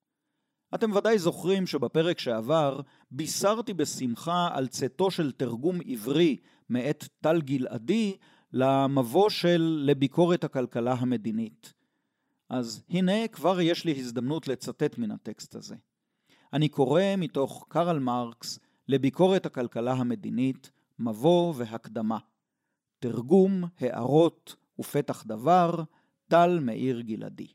אתם 0.75 0.91
ודאי 0.91 1.20
זוכרים 1.20 1.67
שבפרק 1.67 2.20
שעבר 2.20 2.82
בישרתי 3.12 3.74
בשמחה 3.74 4.50
על 4.53 4.67
צאתו 4.67 5.12
של 5.12 5.32
תרגום 5.32 5.79
עברי 5.86 6.38
מאת 6.70 7.08
טל 7.22 7.41
גלעדי 7.41 8.17
למבוא 8.53 9.29
של 9.29 9.84
לביקורת 9.86 10.44
הכלכלה 10.44 10.94
המדינית. 10.94 11.74
אז 12.50 12.84
הנה 12.89 13.27
כבר 13.27 13.62
יש 13.62 13.86
לי 13.86 14.00
הזדמנות 14.00 14.48
לצטט 14.48 14.98
מן 14.98 15.12
הטקסט 15.12 15.56
הזה. 15.56 15.75
אני 16.53 16.70
קורא 16.70 17.01
מתוך 17.17 17.65
קרל 17.70 18.00
מרקס 18.00 18.60
לביקורת 18.88 19.46
הכלכלה 19.46 19.94
המדינית, 19.94 20.72
מבוא 21.00 21.53
והקדמה. 21.58 22.17
תרגום, 23.00 23.63
הערות 23.79 24.56
ופתח 24.79 25.24
דבר, 25.27 25.84
טל 26.27 26.60
מאיר 26.60 27.01
גלעדי. 27.01 27.48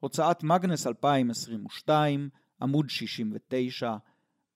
הוצאת 0.00 0.42
מגנס 0.42 0.86
2022, 0.86 2.28
עמוד 2.62 2.90
69, 2.90 3.96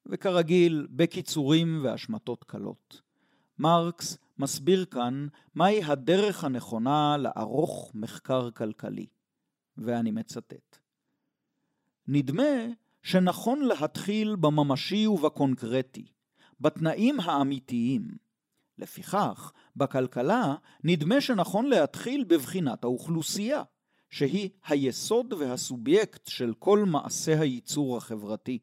וכרגיל, 0.06 0.86
בקיצורים 0.90 1.80
והשמטות 1.82 2.44
קלות. 2.44 3.02
מרקס 3.58 4.18
מסביר 4.38 4.84
כאן 4.84 5.26
מהי 5.54 5.84
הדרך 5.84 6.44
הנכונה 6.44 7.16
לערוך 7.16 7.90
מחקר 7.94 8.50
כלכלי, 8.50 9.06
ואני 9.78 10.10
מצטט. 10.10 10.78
נדמה 12.06 12.52
שנכון 13.02 13.60
להתחיל 13.62 14.36
בממשי 14.36 15.06
ובקונקרטי, 15.06 16.06
בתנאים 16.60 17.20
האמיתיים. 17.20 18.27
לפיכך, 18.78 19.52
בכלכלה 19.76 20.54
נדמה 20.84 21.20
שנכון 21.20 21.66
להתחיל 21.66 22.24
בבחינת 22.24 22.84
האוכלוסייה, 22.84 23.62
שהיא 24.10 24.50
היסוד 24.66 25.32
והסובייקט 25.32 26.26
של 26.26 26.54
כל 26.58 26.84
מעשה 26.84 27.40
הייצור 27.40 27.96
החברתי. 27.96 28.58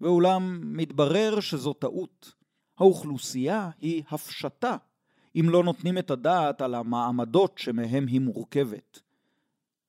ואולם 0.00 0.60
מתברר 0.76 1.40
שזו 1.40 1.72
טעות. 1.72 2.32
האוכלוסייה 2.78 3.70
היא 3.80 4.02
הפשטה, 4.10 4.76
אם 5.36 5.46
לא 5.48 5.64
נותנים 5.64 5.98
את 5.98 6.10
הדעת 6.10 6.62
על 6.62 6.74
המעמדות 6.74 7.58
שמהם 7.58 8.06
היא 8.06 8.20
מורכבת. 8.20 9.00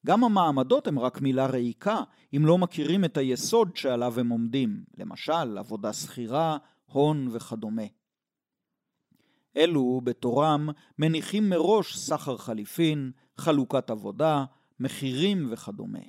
גם 0.05 0.23
המעמדות 0.23 0.87
הם 0.87 0.99
רק 0.99 1.21
מילה 1.21 1.45
ריקה, 1.45 2.01
אם 2.35 2.45
לא 2.45 2.57
מכירים 2.57 3.05
את 3.05 3.17
היסוד 3.17 3.75
שעליו 3.75 4.19
הם 4.19 4.29
עומדים, 4.29 4.83
למשל 4.97 5.57
עבודה 5.57 5.93
שכירה, 5.93 6.57
הון 6.85 7.27
וכדומה. 7.31 7.83
אלו 9.57 10.01
בתורם 10.03 10.69
מניחים 10.99 11.49
מראש 11.49 11.97
סחר 11.97 12.37
חליפין, 12.37 13.11
חלוקת 13.37 13.89
עבודה, 13.89 14.45
מחירים 14.79 15.47
וכדומה. 15.51 15.99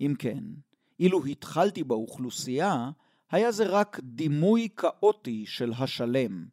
אם 0.00 0.14
כן, 0.18 0.44
אילו 1.00 1.24
התחלתי 1.24 1.84
באוכלוסייה, 1.84 2.90
היה 3.30 3.52
זה 3.52 3.66
רק 3.66 4.00
דימוי 4.02 4.68
כאוטי 4.76 5.46
של 5.46 5.72
השלם, 5.78 6.46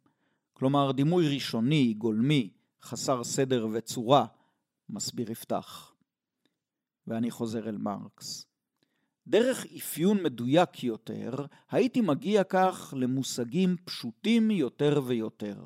כלומר 0.52 0.92
דימוי 0.92 1.34
ראשוני, 1.34 1.94
גולמי, 1.94 2.50
חסר 2.82 3.24
סדר 3.24 3.66
וצורה, 3.72 4.26
מסביר 4.88 5.30
יפתח. 5.30 5.94
ואני 7.06 7.30
חוזר 7.30 7.68
אל 7.68 7.78
מרקס. 7.78 8.46
דרך 9.26 9.66
אפיון 9.76 10.22
מדויק 10.22 10.84
יותר, 10.84 11.46
הייתי 11.70 12.00
מגיע 12.00 12.44
כך 12.44 12.94
למושגים 12.96 13.76
פשוטים 13.84 14.50
יותר 14.50 15.00
ויותר. 15.06 15.64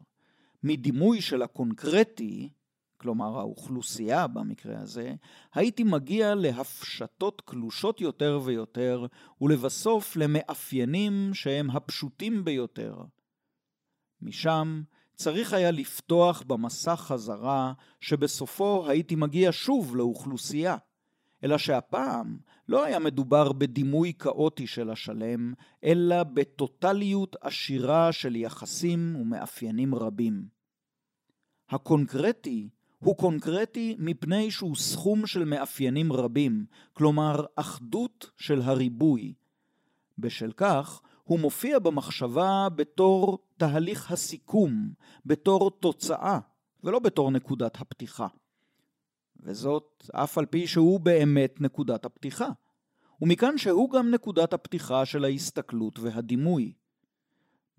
מדימוי 0.63 1.21
של 1.21 1.43
הקונקרטי, 1.43 2.49
כלומר 2.97 3.39
האוכלוסייה 3.39 4.27
במקרה 4.27 4.81
הזה, 4.81 5.15
הייתי 5.55 5.85
מגיע 5.85 6.35
להפשטות 6.35 7.43
קלושות 7.45 8.01
יותר 8.01 8.41
ויותר, 8.45 9.07
ולבסוף 9.41 10.17
למאפיינים 10.17 11.31
שהם 11.35 11.71
הפשוטים 11.71 12.45
ביותר. 12.45 12.95
משם 14.23 14.83
צריך 15.17 15.53
היה 15.53 15.71
לפתוח 15.71 16.43
במסע 16.43 16.97
חזרה, 16.97 17.73
שבסופו 18.01 18.89
הייתי 18.89 19.15
מגיע 19.15 19.49
שוב 19.53 19.97
לאוכלוסייה. 19.97 20.77
אלא 21.45 21.59
שהפעם 21.59 22.39
לא 22.69 22.85
היה 22.85 22.99
מדובר 22.99 23.53
בדימוי 23.53 24.13
כאוטי 24.19 24.67
של 24.67 24.91
השלם, 24.91 25.53
אלא 25.85 26.23
בטוטליות 26.23 27.37
עשירה 27.41 28.13
של 28.13 28.37
יחסים 28.37 29.17
ומאפיינים 29.17 29.95
רבים. 29.95 30.45
הקונקרטי 31.71 32.69
הוא 32.99 33.17
קונקרטי 33.17 33.97
מפני 33.99 34.51
שהוא 34.51 34.77
סכום 34.77 35.27
של 35.27 35.45
מאפיינים 35.45 36.13
רבים, 36.13 36.65
כלומר 36.93 37.45
אחדות 37.57 38.31
של 38.37 38.61
הריבוי. 38.63 39.35
בשל 40.19 40.53
כך, 40.53 41.01
הוא 41.25 41.41
מופיע 41.41 41.79
במחשבה 41.79 42.69
בתור 42.75 43.39
תהליך 43.57 44.11
הסיכום, 44.11 44.93
בתור 45.27 45.71
תוצאה, 45.71 46.39
ולא 46.85 46.99
בתור 46.99 47.31
נקודת 47.31 47.81
הפתיחה. 47.81 48.27
וזאת 49.43 50.07
אף 50.13 50.39
על 50.39 50.47
פי 50.47 50.67
שהוא 50.67 51.01
באמת 51.01 51.61
נקודת 51.61 52.05
הפתיחה. 52.05 52.49
ומכאן 53.23 53.59
שהוא 53.59 53.91
גם 53.91 54.11
נקודת 54.11 54.53
הפתיחה 54.53 55.07
של 55.07 55.25
ההסתכלות 55.25 55.99
והדימוי. 55.99 56.73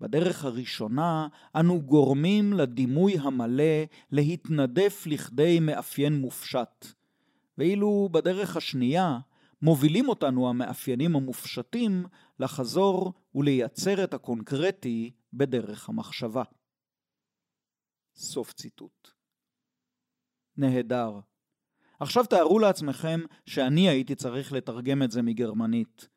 בדרך 0.00 0.44
הראשונה 0.44 1.28
אנו 1.54 1.82
גורמים 1.82 2.52
לדימוי 2.52 3.18
המלא 3.18 3.84
להתנדף 4.10 5.06
לכדי 5.06 5.60
מאפיין 5.60 6.12
מופשט, 6.14 6.86
ואילו 7.58 8.08
בדרך 8.12 8.56
השנייה 8.56 9.18
מובילים 9.62 10.08
אותנו 10.08 10.48
המאפיינים 10.48 11.16
המופשטים 11.16 12.04
לחזור 12.40 13.12
ולייצר 13.34 14.04
את 14.04 14.14
הקונקרטי 14.14 15.10
בדרך 15.32 15.88
המחשבה. 15.88 16.42
סוף 18.14 18.52
ציטוט. 18.52 19.08
נהדר. 20.56 21.20
עכשיו 22.02 22.26
תארו 22.26 22.58
לעצמכם 22.58 23.20
שאני 23.46 23.88
הייתי 23.88 24.14
צריך 24.14 24.52
לתרגם 24.52 25.02
את 25.02 25.10
זה 25.10 25.22
מגרמנית. 25.22 26.08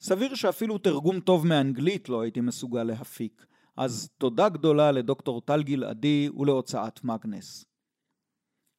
סביר 0.00 0.34
שאפילו 0.34 0.78
תרגום 0.78 1.20
טוב 1.20 1.46
מאנגלית 1.46 2.08
לא 2.08 2.20
הייתי 2.20 2.40
מסוגל 2.40 2.82
להפיק, 2.82 3.46
אז 3.76 4.10
תודה 4.18 4.48
גדולה 4.48 4.92
לדוקטור 4.92 5.40
טל 5.40 5.62
גלעדי 5.62 6.28
ולהוצאת 6.36 7.04
מגנס. 7.04 7.64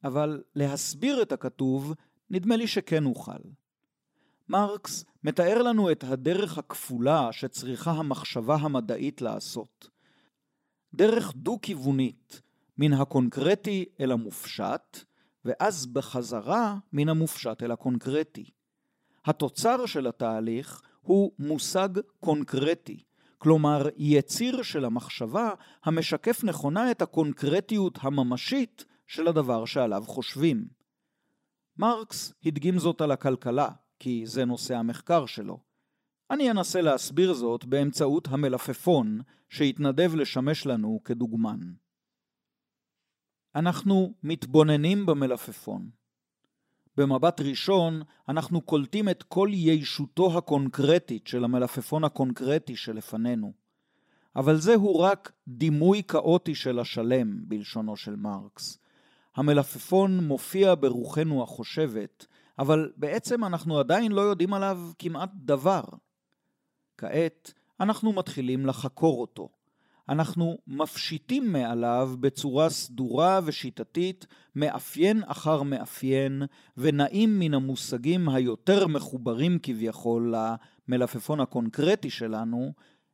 אבל 0.03 0.43
להסביר 0.55 1.21
את 1.21 1.31
הכתוב, 1.31 1.93
נדמה 2.29 2.55
לי 2.55 2.67
שכן 2.67 3.05
אוכל. 3.05 3.41
מרקס 4.47 5.05
מתאר 5.23 5.61
לנו 5.61 5.91
את 5.91 6.03
הדרך 6.03 6.57
הכפולה 6.57 7.31
שצריכה 7.31 7.91
המחשבה 7.91 8.55
המדעית 8.55 9.21
לעשות. 9.21 9.89
דרך 10.93 11.35
דו-כיוונית, 11.35 12.41
מן 12.77 12.93
הקונקרטי 12.93 13.85
אל 13.99 14.11
המופשט, 14.11 15.08
ואז 15.49 15.85
בחזרה 15.85 16.77
מן 16.93 17.09
המופשט 17.09 17.63
אל 17.63 17.71
הקונקרטי. 17.71 18.49
התוצר 19.25 19.85
של 19.85 20.07
התהליך 20.07 20.81
הוא 21.01 21.31
מושג 21.39 21.89
קונקרטי, 22.19 23.03
כלומר 23.37 23.87
יציר 23.97 24.61
של 24.61 24.85
המחשבה 24.85 25.51
המשקף 25.83 26.43
נכונה 26.43 26.91
את 26.91 27.01
הקונקרטיות 27.01 27.99
הממשית 28.01 28.85
של 29.07 29.27
הדבר 29.27 29.65
שעליו 29.65 30.03
חושבים. 30.07 30.67
מרקס 31.77 32.33
הדגים 32.45 32.79
זאת 32.79 33.01
על 33.01 33.11
הכלכלה, 33.11 33.69
כי 33.99 34.25
זה 34.25 34.45
נושא 34.45 34.75
המחקר 34.75 35.25
שלו. 35.25 35.59
אני 36.31 36.51
אנסה 36.51 36.81
להסביר 36.81 37.33
זאת 37.33 37.65
באמצעות 37.65 38.27
המלפפון 38.27 39.21
שהתנדב 39.49 40.15
לשמש 40.15 40.65
לנו 40.65 41.01
כדוגמן. 41.05 41.59
אנחנו 43.55 44.13
מתבוננים 44.23 45.05
במלפפון. 45.05 45.89
במבט 46.97 47.41
ראשון 47.41 48.01
אנחנו 48.29 48.61
קולטים 48.61 49.09
את 49.09 49.23
כל 49.23 49.49
ישותו 49.53 50.37
הקונקרטית 50.37 51.27
של 51.27 51.43
המלפפון 51.43 52.03
הקונקרטי 52.03 52.75
שלפנינו. 52.75 53.53
אבל 54.35 54.55
זהו 54.55 54.99
רק 54.99 55.31
דימוי 55.47 56.03
כאוטי 56.03 56.55
של 56.55 56.79
השלם, 56.79 57.39
בלשונו 57.47 57.95
של 57.95 58.15
מרקס. 58.15 58.77
המלפפון 59.35 60.23
מופיע 60.23 60.75
ברוחנו 60.79 61.43
החושבת, 61.43 62.25
אבל 62.59 62.91
בעצם 62.97 63.43
אנחנו 63.43 63.79
עדיין 63.79 64.11
לא 64.11 64.21
יודעים 64.21 64.53
עליו 64.53 64.79
כמעט 64.99 65.29
דבר. 65.33 65.83
כעת 66.97 67.53
אנחנו 67.79 68.13
מתחילים 68.13 68.65
לחקור 68.65 69.21
אותו. 69.21 69.49
אנחנו 70.09 70.57
מפשיטים 70.67 71.51
מעליו 71.51 72.11
בצורה 72.19 72.69
סדורה 72.69 73.39
ושיטתית, 73.45 74.27
מאפיין 74.55 75.23
אחר 75.25 75.63
מאפיין, 75.63 76.43
ונעים 76.77 77.39
מן 77.39 77.53
המושגים 77.53 78.29
היותר 78.29 78.87
מחוברים 78.87 79.59
כביכול 79.63 80.33
למלפפון 80.87 81.39
הקונקרטי 81.39 82.09
שלנו, 82.09 82.73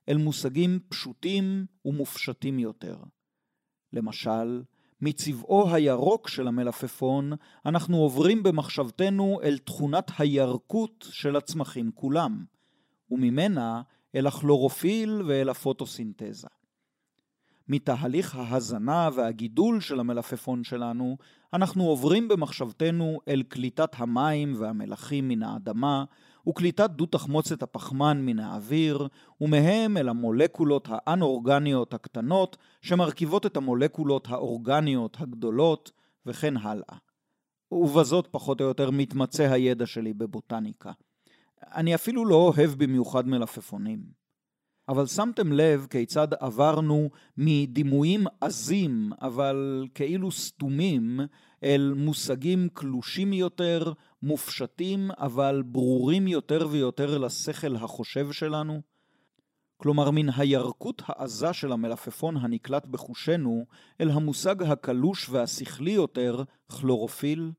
אל 0.10 0.17
מושגים 0.17 0.79
פשוטים 0.89 1.65
ומופשטים 1.86 2.60
יותר. 2.60 2.97
למשל, 3.93 4.62
מצבעו 5.01 5.73
הירוק 5.73 6.27
של 6.27 6.47
המלפפון, 6.47 7.31
אנחנו 7.65 7.97
עוברים 7.97 8.43
במחשבתנו 8.43 9.39
אל 9.43 9.58
תכונת 9.58 10.12
הירקות 10.17 11.08
של 11.12 11.36
הצמחים 11.36 11.91
כולם, 11.95 12.45
וממנה 13.12 13.81
אל 14.15 14.27
הכלורופיל 14.27 15.21
ואל 15.27 15.49
הפוטוסינתזה. 15.49 16.47
מתהליך 17.67 18.36
ההזנה 18.36 19.10
והגידול 19.13 19.80
של 19.82 19.99
המלפפון 19.99 20.63
שלנו, 20.63 21.17
אנחנו 21.54 21.84
עוברים 21.84 22.28
במחשבתנו 22.28 23.19
אל 23.28 23.43
קליטת 23.43 23.91
המים 23.97 24.54
והמלחים 24.58 25.28
מן 25.28 25.43
האדמה, 25.43 26.04
וקליטת 26.49 26.89
דו-תחמוצת 26.89 27.63
הפחמן 27.63 28.25
מן 28.25 28.39
האוויר, 28.39 29.08
ומהם 29.41 29.97
אל 29.97 30.10
המולקולות 30.10 30.88
האנאורגניות 30.91 31.93
הקטנות, 31.93 32.58
שמרכיבות 32.82 33.45
את 33.45 33.58
המולקולות 33.58 34.28
האורגניות 34.30 35.17
הגדולות, 35.19 35.91
וכן 36.25 36.58
הלאה. 36.58 36.97
ובזאת 37.71 38.28
פחות 38.32 38.62
או 38.62 38.65
יותר 38.65 38.91
מתמצא 38.91 39.43
הידע 39.43 39.86
שלי 39.86 40.13
בבוטניקה. 40.13 40.91
אני 41.75 41.95
אפילו 41.95 42.25
לא 42.25 42.36
אוהב 42.36 42.71
במיוחד 42.78 43.28
מלפפונים. 43.28 44.25
אבל 44.89 45.06
שמתם 45.06 45.52
לב 45.52 45.88
כיצד 45.89 46.28
עברנו 46.39 47.10
מדימויים 47.38 48.26
עזים, 48.41 49.12
אבל 49.21 49.88
כאילו 49.95 50.32
סתומים, 50.32 51.19
אל 51.63 51.93
מושגים 51.98 52.69
קלושים 52.74 53.34
יותר, 53.34 53.93
מופשטים, 54.24 55.12
אבל 55.12 55.63
ברורים 55.65 56.28
יותר 56.28 56.67
ויותר 56.71 57.17
לשכל 57.17 57.76
החושב 57.76 58.32
שלנו? 58.32 58.82
כלומר, 59.78 60.12
מן 60.12 60.30
הירקות 60.38 61.02
העזה 61.06 61.54
של 61.54 61.71
המלפפון 61.71 62.38
הנקלט 62.38 62.86
בחושנו, 62.86 63.65
אל 64.02 64.10
המושג 64.10 64.63
הקלוש 64.63 65.30
והשכלי 65.30 65.91
יותר, 65.91 66.43
כלורופיל? 66.67 67.52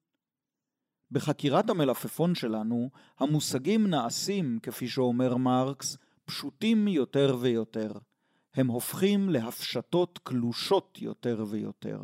בחקירת 1.11 1.71
המלפפון 1.71 2.35
שלנו, 2.35 2.91
המושגים 3.19 3.87
נעשים, 3.87 4.59
כפי 4.63 4.89
שאומר 4.89 5.37
מרקס, 5.37 5.97
פשוטים 6.27 6.89
יותר 6.89 7.37
ויותר. 7.41 7.93
הם 8.55 8.67
הופכים 8.67 9.29
להפשטות 9.29 10.19
קלושות 10.23 10.99
יותר 11.03 11.45
ויותר. 11.49 12.01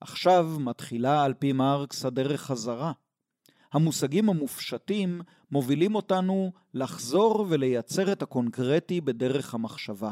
עכשיו 0.00 0.46
מתחילה 0.60 1.24
על 1.24 1.34
פי 1.34 1.52
מרקס 1.52 2.04
הדרך 2.04 2.40
חזרה. 2.40 2.92
המושגים 3.72 4.28
המופשטים 4.28 5.20
מובילים 5.50 5.94
אותנו 5.94 6.52
לחזור 6.74 7.46
ולייצר 7.48 8.12
את 8.12 8.22
הקונקרטי 8.22 9.00
בדרך 9.00 9.54
המחשבה. 9.54 10.10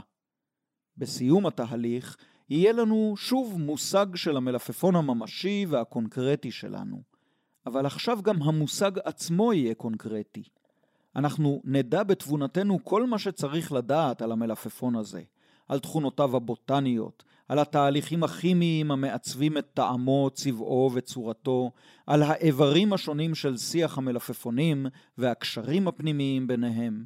בסיום 0.96 1.46
התהליך 1.46 2.16
יהיה 2.48 2.72
לנו 2.72 3.14
שוב 3.16 3.58
מושג 3.60 4.06
של 4.14 4.36
המלפפון 4.36 4.96
הממשי 4.96 5.66
והקונקרטי 5.68 6.50
שלנו. 6.50 7.02
אבל 7.66 7.86
עכשיו 7.86 8.22
גם 8.22 8.42
המושג 8.42 8.90
עצמו 9.04 9.52
יהיה 9.52 9.74
קונקרטי. 9.74 10.42
אנחנו 11.16 11.60
נדע 11.64 12.02
בתבונתנו 12.02 12.84
כל 12.84 13.06
מה 13.06 13.18
שצריך 13.18 13.72
לדעת 13.72 14.22
על 14.22 14.32
המלפפון 14.32 14.96
הזה, 14.96 15.22
על 15.68 15.78
תכונותיו 15.78 16.36
הבוטניות, 16.36 17.24
על 17.48 17.58
התהליכים 17.58 18.24
הכימיים 18.24 18.90
המעצבים 18.90 19.58
את 19.58 19.66
טעמו, 19.74 20.30
צבעו 20.32 20.90
וצורתו, 20.94 21.70
על 22.06 22.22
האיברים 22.22 22.92
השונים 22.92 23.34
של 23.34 23.56
שיח 23.56 23.98
המלפפונים 23.98 24.86
והקשרים 25.18 25.88
הפנימיים 25.88 26.46
ביניהם. 26.46 27.04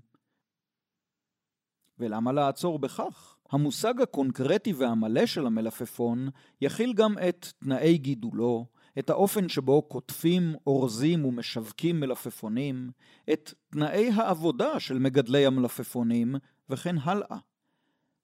ולמה 1.98 2.32
לעצור 2.32 2.78
בכך? 2.78 3.36
המושג 3.50 4.00
הקונקרטי 4.00 4.72
והמלא 4.72 5.26
של 5.26 5.46
המלפפון 5.46 6.28
יכיל 6.60 6.92
גם 6.92 7.14
את 7.28 7.46
תנאי 7.58 7.98
גידולו, 7.98 8.66
את 8.98 9.10
האופן 9.10 9.48
שבו 9.48 9.82
קוטפים, 9.82 10.54
אורזים 10.66 11.24
ומשווקים 11.24 12.00
מלפפונים, 12.00 12.90
את 13.32 13.54
תנאי 13.70 14.10
העבודה 14.10 14.80
של 14.80 14.98
מגדלי 14.98 15.46
המלפפונים, 15.46 16.34
וכן 16.70 16.98
הלאה. 16.98 17.38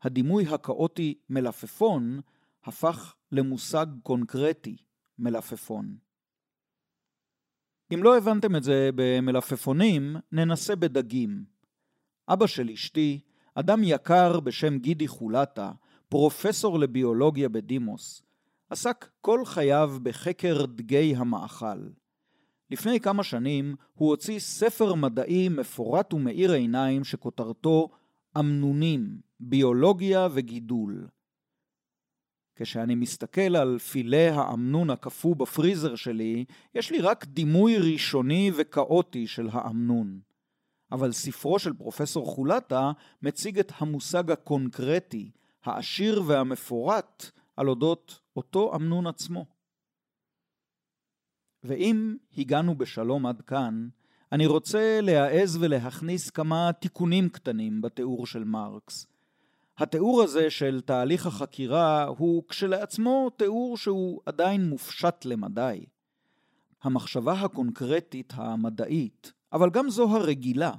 הדימוי 0.03 0.47
הכאוטי 0.47 1.15
מלפפון 1.31 2.21
הפך 2.65 3.15
למושג 3.33 3.87
קונקרטי, 4.03 4.77
מלפפון. 5.19 5.97
אם 7.95 8.03
לא 8.03 8.17
הבנתם 8.17 8.57
את 8.57 8.63
זה 8.63 8.91
במלפפונים, 8.95 10.17
ננסה 10.33 10.77
בדגים. 10.77 11.45
אבא 12.29 12.47
של 12.47 12.71
אשתי, 12.71 13.21
אדם 13.55 13.81
יקר 13.85 14.41
בשם 14.41 14.79
גידי 14.79 15.09
חולטה, 15.09 15.73
פרופסור 16.09 16.79
לביולוגיה 16.79 17.49
בדימוס, 17.49 18.23
עסק 18.73 19.09
כל 19.21 19.45
חייו 19.45 19.97
בחקר 20.03 20.67
דגי 20.67 21.15
המאכל. 21.17 21.89
לפני 22.71 23.01
כמה 23.01 23.23
שנים 23.23 23.75
הוא 23.95 24.09
הוציא 24.09 24.39
ספר 24.39 24.95
מדעי 24.95 25.49
מפורט 25.49 26.15
ומאיר 26.15 26.53
עיניים 26.53 27.05
שכותרתו 27.05 27.89
אמנונים, 28.39 29.21
ביולוגיה 29.41 30.29
וגידול. 30.33 31.09
כשאני 32.57 32.95
מסתכל 32.95 33.57
על 33.57 33.79
פילה 33.79 34.35
האמנון 34.35 34.91
הקפוא 34.91 35.37
בפריזר 35.37 35.95
שלי, 35.95 36.45
יש 36.75 36.91
לי 36.91 37.01
רק 37.01 37.25
דימוי 37.25 37.79
ראשוני 37.79 38.51
וכאוטי 38.57 39.27
של 39.27 39.49
האמנון. 39.53 40.21
אבל 40.93 41.13
ספרו 41.13 41.59
של 41.59 41.73
פרופסור 41.73 42.27
חולטה 42.27 42.93
מציג 43.23 43.59
את 43.59 43.73
המושג 43.79 44.31
הקונקרטי, 44.31 45.31
העשיר 45.65 46.23
והמפורט 46.27 47.31
על 47.57 47.69
אודות 47.69 48.21
אותו 48.37 48.75
אמנון 48.75 49.07
עצמו. 49.07 49.47
ואם 51.65 52.17
הגענו 52.39 52.75
בשלום 52.75 53.27
עד 53.27 53.41
כאן, 53.41 53.89
אני 54.33 54.47
רוצה 54.47 55.01
להעז 55.03 55.57
ולהכניס 55.61 56.31
כמה 56.31 56.71
תיקונים 56.81 57.29
קטנים 57.29 57.83
בתיאור 57.83 58.27
של 58.27 58.45
מרקס. 58.45 59.07
התיאור 59.79 60.23
הזה 60.23 60.51
של 60.51 60.81
תהליך 60.81 61.27
החקירה 61.27 62.05
הוא 62.05 62.43
כשלעצמו 62.49 63.31
תיאור 63.37 63.77
שהוא 63.77 64.21
עדיין 64.27 64.69
מופשט 64.69 65.25
למדי. 65.25 65.85
המחשבה 66.83 67.33
הקונקרטית 67.33 68.33
המדעית, 68.37 69.33
אבל 69.53 69.71
גם 69.71 69.91
זו 69.91 70.17
הרגילה, 70.17 70.73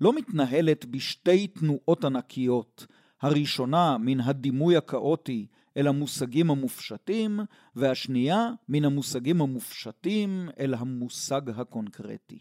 לא 0.00 0.12
מתנהלת 0.12 0.84
בשתי 0.84 1.46
תנועות 1.46 2.04
ענקיות, 2.04 2.86
הראשונה 3.22 3.98
מן 3.98 4.20
הדימוי 4.20 4.76
הכאוטי 4.76 5.46
אל 5.76 5.86
המושגים 5.86 6.50
המופשטים, 6.50 7.40
והשנייה 7.76 8.48
מן 8.68 8.84
המושגים 8.84 9.40
המופשטים 9.40 10.48
אל 10.58 10.74
המושג 10.74 11.50
הקונקרטי. 11.50 12.38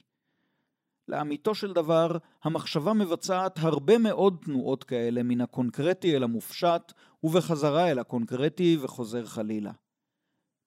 לאמיתו 1.08 1.56
של 1.56 1.74
דבר, 1.74 2.18
המחשבה 2.44 2.94
מבצעת 2.94 3.60
הרבה 3.60 3.98
מאוד 3.98 4.38
תנועות 4.46 4.84
כאלה 4.84 5.24
מן 5.24 5.42
הקונקרטי 5.42 6.16
אל 6.16 6.24
המופשט, 6.24 6.92
ובחזרה 7.24 7.92
אל 7.92 8.00
הקונקרטי 8.00 8.78
וחוזר 8.82 9.26
חלילה. 9.26 9.72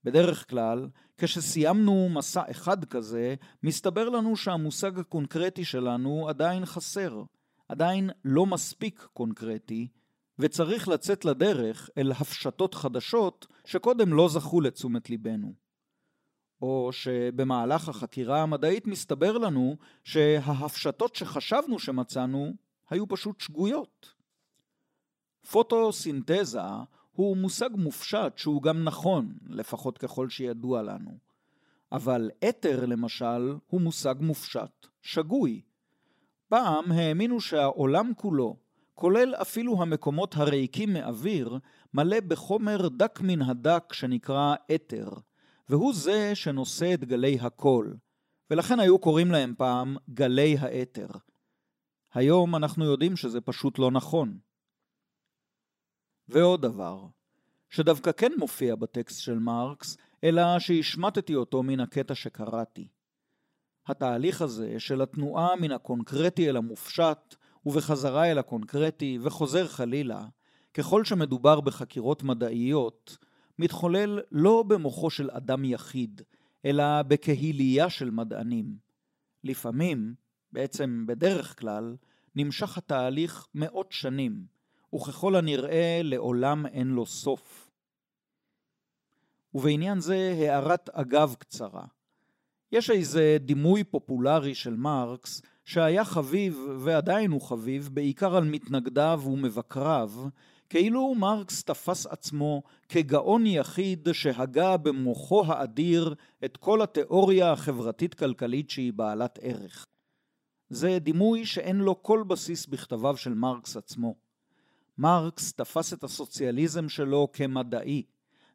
בדרך 0.05 0.51
כלל, 0.51 0.89
כשסיימנו 1.19 2.09
מסע 2.09 2.43
אחד 2.51 2.85
כזה, 2.85 3.35
מסתבר 3.63 4.09
לנו 4.09 4.37
שהמושג 4.37 4.99
הקונקרטי 4.99 5.65
שלנו 5.65 6.29
עדיין 6.29 6.67
חסר, 6.67 7.23
עדיין 7.69 8.11
לא 8.25 8.47
מספיק 8.47 9.07
קונקרטי, 9.13 9.89
וצריך 10.39 10.89
לצאת 10.89 11.25
לדרך 11.25 11.91
אל 11.99 12.13
הפשטות 12.13 12.75
חדשות 12.75 13.47
שקודם 13.65 14.13
לא 14.13 14.29
זכו 14.29 14.61
לתשומת 14.61 15.11
ליבנו. 15.11 15.55
או 16.63 16.91
שבמהלך 16.93 17.89
החקירה 17.89 18.43
המדעית 18.43 18.87
מסתבר 18.87 19.39
לנו 19.39 19.77
שההפשטות 20.05 21.17
שחשבנו 21.17 21.79
שמצאנו 21.79 22.53
היו 22.91 23.09
פשוט 23.09 23.41
שגויות. 23.41 24.13
פוטוסינתזה 25.51 26.61
הוא 27.13 27.37
מושג 27.37 27.71
מופשט 27.75 28.33
שהוא 28.39 28.63
גם 28.63 28.85
נכון, 28.85 29.39
לפחות 29.47 29.99
ככל 29.99 30.29
שידוע 30.29 30.83
לנו. 30.83 31.19
אבל 31.93 32.31
אתר, 32.49 32.87
למשל, 32.87 33.55
הוא 33.67 33.81
מושג 33.81 34.15
מופשט, 34.21 34.87
שגוי. 35.03 35.63
פעם 36.49 36.93
האמינו 36.93 37.41
שהעולם 37.41 38.13
כולו, 38.17 38.57
כולל 38.97 39.35
אפילו 39.35 39.83
המקומות 39.83 40.37
הריקים 40.37 40.93
מאוויר, 40.93 41.59
מלא 41.95 42.21
בחומר 42.21 42.89
דק 42.89 43.19
מן 43.23 43.43
הדק 43.43 43.93
שנקרא 43.93 44.55
אתר, 44.75 45.09
והוא 45.69 45.95
זה 45.95 46.35
שנושא 46.35 46.95
את 46.95 47.05
גלי 47.05 47.39
הקול, 47.41 47.97
ולכן 48.51 48.81
היו 48.81 48.99
קוראים 48.99 49.31
להם 49.31 49.55
פעם 49.59 49.97
גלי 50.11 50.57
האתר. 50.59 51.07
היום 52.15 52.57
אנחנו 52.57 52.85
יודעים 52.85 53.17
שזה 53.17 53.41
פשוט 53.41 53.79
לא 53.79 53.91
נכון. 53.91 54.39
ועוד 56.29 56.63
דבר, 56.63 57.07
שדווקא 57.71 58.13
כן 58.13 58.33
מופיע 58.39 58.75
בטקסט 58.75 59.21
של 59.21 59.39
מרקס, 59.39 59.97
אלא 60.25 60.59
שהשמטתי 60.59 61.35
אותו 61.35 61.63
מן 61.63 61.81
הקטע 61.81 62.15
שקראתי. 62.15 62.89
התהליך 63.87 64.43
הזה 64.43 64.81
של 64.81 65.03
התנועה 65.03 65.57
מן 65.57 65.73
הקונקרטי 65.73 66.49
אל 66.49 66.57
המופשט, 66.57 67.37
ובחזרה 67.67 68.31
אל 68.31 68.39
הקונקרטי, 68.39 69.19
וחוזר 69.23 69.67
חלילה, 69.67 70.25
ככל 70.75 71.05
שמדובר 71.05 71.61
בחקירות 71.61 72.23
מדעיות, 72.23 73.19
מתחולל 73.59 74.21
לא 74.33 74.65
במוחו 74.69 75.11
של 75.11 75.31
אדם 75.31 75.65
יחיד, 75.65 76.23
אלא 76.65 77.03
בקהילייה 77.03 77.91
של 77.91 78.11
מדענים. 78.11 78.77
לפעמים, 79.45 80.15
בעצם 80.53 81.05
בדרך 81.09 81.61
כלל, 81.61 81.97
נמשך 82.35 82.79
התהליך 82.79 83.47
מאות 83.55 83.93
שנים, 83.93 84.45
וככל 84.95 85.37
הנראה 85.37 86.01
לעולם 86.05 86.67
אין 86.67 86.89
לו 86.89 87.07
סוף. 87.07 87.71
ובעניין 89.55 90.01
זה 90.01 90.35
הערת 90.39 90.89
אגב 90.89 91.35
קצרה. 91.39 91.85
יש 92.73 92.91
איזה 92.91 93.37
דימוי 93.41 93.85
פופולרי 93.85 94.55
של 94.55 94.77
מרקס 94.77 95.43
שהיה 95.67 96.05
חביב 96.05 96.59
ועדיין 96.79 97.31
הוא 97.31 97.41
חביב 97.41 97.91
בעיקר 97.93 98.37
על 98.37 98.45
מתנגדיו 98.45 99.23
ומבקריו, 99.27 100.13
כאילו 100.69 101.15
מרקס 101.15 101.65
תפס 101.65 102.07
עצמו 102.07 102.63
כגאון 102.89 103.47
יחיד 103.47 104.09
שהגה 104.13 104.77
במוחו 104.77 105.45
האדיר 105.47 106.15
את 106.45 106.57
כל 106.57 106.83
התיאוריה 106.83 107.53
החברתית-כלכלית 107.53 108.71
שהיא 108.71 108.93
בעלת 108.93 109.39
ערך. 109.43 109.87
זה 110.71 110.99
דימוי 110.99 111.47
שאין 111.47 111.77
לו 111.77 112.03
כל 112.03 112.25
בסיס 112.27 112.67
בכתביו 112.67 113.17
של 113.17 113.35
מרקס 113.35 113.77
עצמו. 113.77 114.15
מרקס 114.99 115.53
תפס 115.53 115.93
את 115.93 116.05
הסוציאליזם 116.05 116.89
שלו 116.89 117.29
כמדעי, 117.33 118.03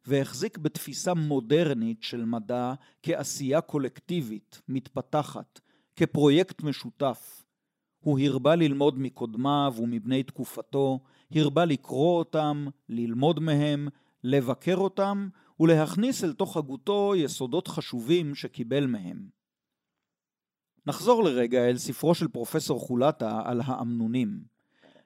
והחזיק 0.06 0.58
בתפיסה 0.58 1.14
מודרנית 1.14 2.02
של 2.02 2.24
מדע 2.24 2.74
כעשייה 3.02 3.60
קולקטיבית, 3.60 4.60
מתפתחת, 4.68 5.60
כפרויקט 5.96 6.62
משותף. 6.62 7.44
הוא 8.00 8.18
הרבה 8.18 8.54
ללמוד 8.54 8.98
מקודמיו 8.98 9.74
ומבני 9.78 10.22
תקופתו, 10.22 11.00
הרבה 11.34 11.64
לקרוא 11.64 12.18
אותם, 12.18 12.66
ללמוד 12.88 13.40
מהם, 13.40 13.88
לבקר 14.24 14.76
אותם 14.76 15.28
ולהכניס 15.60 16.24
אל 16.24 16.32
תוך 16.32 16.56
הגותו 16.56 17.12
יסודות 17.16 17.68
חשובים 17.68 18.34
שקיבל 18.34 18.86
מהם. 18.86 19.28
נחזור 20.86 21.24
לרגע 21.24 21.68
אל 21.68 21.78
ספרו 21.78 22.14
של 22.14 22.28
פרופסור 22.28 22.80
חולטה 22.80 23.42
על 23.44 23.60
האמנונים. 23.64 24.40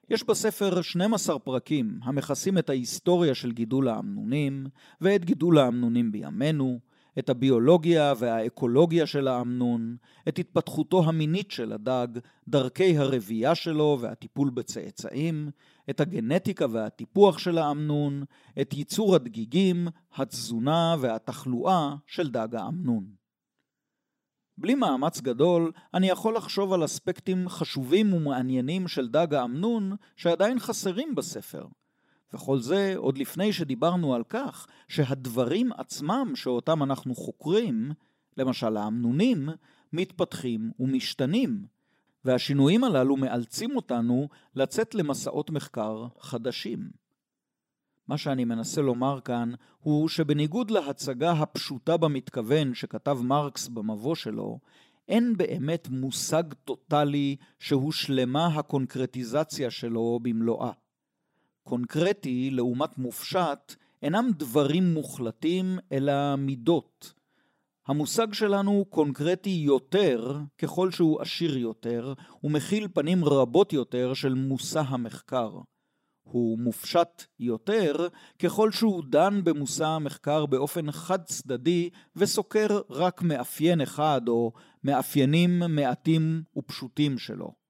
יש 0.09 0.23
בספר 0.23 0.81
12 0.81 1.39
פרקים 1.39 1.99
המכסים 2.03 2.57
את 2.57 2.69
ההיסטוריה 2.69 3.35
של 3.35 3.51
גידול 3.51 3.87
האמנונים 3.87 4.67
ואת 5.01 5.25
גידול 5.25 5.57
האמנונים 5.57 6.11
בימינו, 6.11 6.79
את 7.19 7.29
הביולוגיה 7.29 8.13
והאקולוגיה 8.17 9.05
של 9.05 9.27
האמנון, 9.27 9.97
את 10.27 10.39
התפתחותו 10.39 11.03
המינית 11.03 11.51
של 11.51 11.71
הדג, 11.71 12.07
דרכי 12.47 12.97
הרבייה 12.97 13.55
שלו 13.55 13.97
והטיפול 14.01 14.49
בצאצאים, 14.49 15.49
את 15.89 15.99
הגנטיקה 15.99 16.65
והטיפוח 16.69 17.37
של 17.37 17.57
האמנון, 17.57 18.23
את 18.61 18.73
ייצור 18.73 19.15
הדגיגים, 19.15 19.87
התזונה 20.15 20.95
והתחלואה 20.99 21.95
של 22.07 22.31
דג 22.31 22.55
האמנון. 22.55 23.05
בלי 24.57 24.75
מאמץ 24.75 25.21
גדול, 25.21 25.71
אני 25.93 26.09
יכול 26.09 26.35
לחשוב 26.35 26.73
על 26.73 26.85
אספקטים 26.85 27.49
חשובים 27.49 28.13
ומעניינים 28.13 28.87
של 28.87 29.07
דג 29.07 29.33
האמנון 29.33 29.95
שעדיין 30.15 30.59
חסרים 30.59 31.15
בספר. 31.15 31.65
וכל 32.33 32.59
זה 32.59 32.93
עוד 32.97 33.17
לפני 33.17 33.53
שדיברנו 33.53 34.13
על 34.15 34.23
כך 34.29 34.67
שהדברים 34.87 35.71
עצמם 35.71 36.31
שאותם 36.35 36.83
אנחנו 36.83 37.15
חוקרים, 37.15 37.91
למשל 38.37 38.77
האמנונים, 38.77 39.49
מתפתחים 39.93 40.71
ומשתנים, 40.79 41.65
והשינויים 42.25 42.83
הללו 42.83 43.17
מאלצים 43.17 43.75
אותנו 43.75 44.29
לצאת 44.55 44.95
למסעות 44.95 45.49
מחקר 45.49 46.07
חדשים. 46.19 46.89
מה 48.07 48.17
שאני 48.17 48.45
מנסה 48.45 48.81
לומר 48.81 49.19
כאן 49.21 49.51
הוא 49.79 50.09
שבניגוד 50.09 50.71
להצגה 50.71 51.31
הפשוטה 51.31 51.97
במתכוון 51.97 52.73
שכתב 52.73 53.17
מרקס 53.23 53.67
במבוא 53.67 54.15
שלו, 54.15 54.59
אין 55.07 55.37
באמת 55.37 55.87
מושג 55.91 56.43
טוטאלי 56.53 57.35
שהושלמה 57.59 58.47
הקונקרטיזציה 58.47 59.71
שלו 59.71 60.19
במלואה. 60.21 60.71
קונקרטי 61.67 62.49
לעומת 62.51 62.97
מופשט 62.97 63.75
אינם 64.01 64.29
דברים 64.37 64.93
מוחלטים 64.93 65.79
אלא 65.91 66.35
מידות. 66.35 67.13
המושג 67.87 68.33
שלנו 68.33 68.85
קונקרטי 68.89 69.49
יותר 69.49 70.39
ככל 70.57 70.91
שהוא 70.91 71.21
עשיר 71.21 71.57
יותר 71.57 72.13
ומכיל 72.43 72.87
פנים 72.93 73.25
רבות 73.25 73.73
יותר 73.73 74.13
של 74.13 74.33
מושא 74.33 74.79
המחקר. 74.87 75.51
הוא 76.23 76.59
מופשט 76.59 77.23
יותר 77.39 78.07
ככל 78.39 78.71
שהוא 78.71 79.03
דן 79.09 79.43
במושא 79.43 79.85
המחקר 79.85 80.45
באופן 80.45 80.91
חד 80.91 81.23
צדדי 81.23 81.89
וסוקר 82.15 82.81
רק 82.89 83.21
מאפיין 83.21 83.81
אחד 83.81 84.21
או 84.27 84.51
מאפיינים 84.83 85.59
מעטים 85.59 86.43
ופשוטים 86.57 87.17
שלו. 87.17 87.66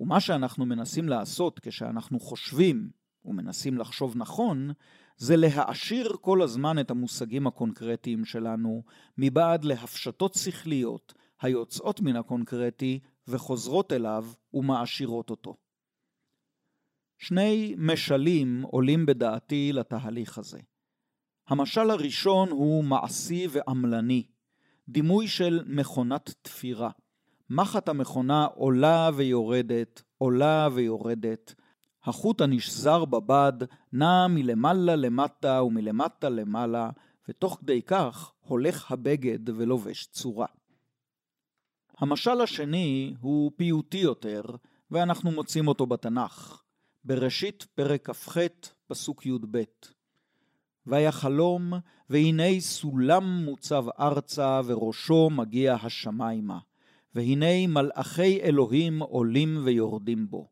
ומה 0.00 0.20
שאנחנו 0.20 0.66
מנסים 0.66 1.08
לעשות 1.08 1.60
כשאנחנו 1.60 2.20
חושבים 2.20 2.90
ומנסים 3.24 3.78
לחשוב 3.78 4.16
נכון, 4.16 4.70
זה 5.16 5.36
להעשיר 5.36 6.16
כל 6.20 6.42
הזמן 6.42 6.78
את 6.78 6.90
המושגים 6.90 7.46
הקונקרטיים 7.46 8.24
שלנו 8.24 8.82
מבעד 9.18 9.64
להפשטות 9.64 10.34
שכליות 10.34 11.14
היוצאות 11.40 12.00
מן 12.00 12.16
הקונקרטי 12.16 13.00
וחוזרות 13.28 13.92
אליו 13.92 14.26
ומעשירות 14.54 15.30
אותו. 15.30 15.56
שני 17.18 17.74
משלים 17.78 18.62
עולים 18.62 19.06
בדעתי 19.06 19.72
לתהליך 19.72 20.38
הזה. 20.38 20.60
המשל 21.48 21.90
הראשון 21.90 22.50
הוא 22.50 22.84
מעשי 22.84 23.46
ועמלני, 23.50 24.26
דימוי 24.88 25.28
של 25.28 25.64
מכונת 25.66 26.34
תפירה. 26.42 26.90
מחט 27.50 27.88
המכונה 27.88 28.44
עולה 28.44 29.10
ויורדת, 29.14 30.02
עולה 30.18 30.68
ויורדת. 30.72 31.54
החוט 32.04 32.40
הנשזר 32.40 33.04
בבד 33.04 33.52
נע 33.92 34.26
מלמעלה 34.26 34.96
למטה 34.96 35.62
ומלמטה 35.62 36.28
למעלה, 36.28 36.90
ותוך 37.28 37.58
כדי 37.60 37.82
כך 37.82 38.32
הולך 38.40 38.92
הבגד 38.92 39.48
ולובש 39.48 40.06
צורה. 40.06 40.46
המשל 41.98 42.40
השני 42.40 43.14
הוא 43.20 43.52
פיוטי 43.56 43.98
יותר, 43.98 44.42
ואנחנו 44.90 45.30
מוצאים 45.30 45.68
אותו 45.68 45.86
בתנ"ך. 45.86 46.62
בראשית 47.04 47.66
פרק 47.74 48.10
כ"ח, 48.10 48.36
פסוק 48.86 49.26
י"ב. 49.26 49.62
ויחלום, 50.86 51.72
והנה 52.10 52.60
סולם 52.60 53.44
מוצב 53.44 53.84
ארצה, 54.00 54.60
וראשו 54.64 55.30
מגיע 55.30 55.74
השמיימה. 55.74 56.58
והנה 57.14 57.66
מלאכי 57.66 58.40
אלוהים 58.42 59.02
עולים 59.02 59.58
ויורדים 59.64 60.30
בו. 60.30 60.48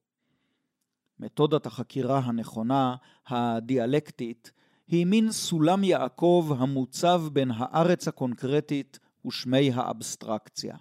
מתודת 1.21 1.67
החקירה 1.67 2.19
הנכונה, 2.19 2.97
הדיאלקטית, 3.27 4.53
היא 4.89 5.07
מין 5.07 5.33
סולם 5.33 5.85
יעקב 5.85 6.51
המוצב 6.59 7.23
בין 7.33 7.51
הארץ 7.51 8.09
הקונקרטית 8.09 8.99
ושמי 9.27 9.71
האבסטרקציה. 9.75 10.77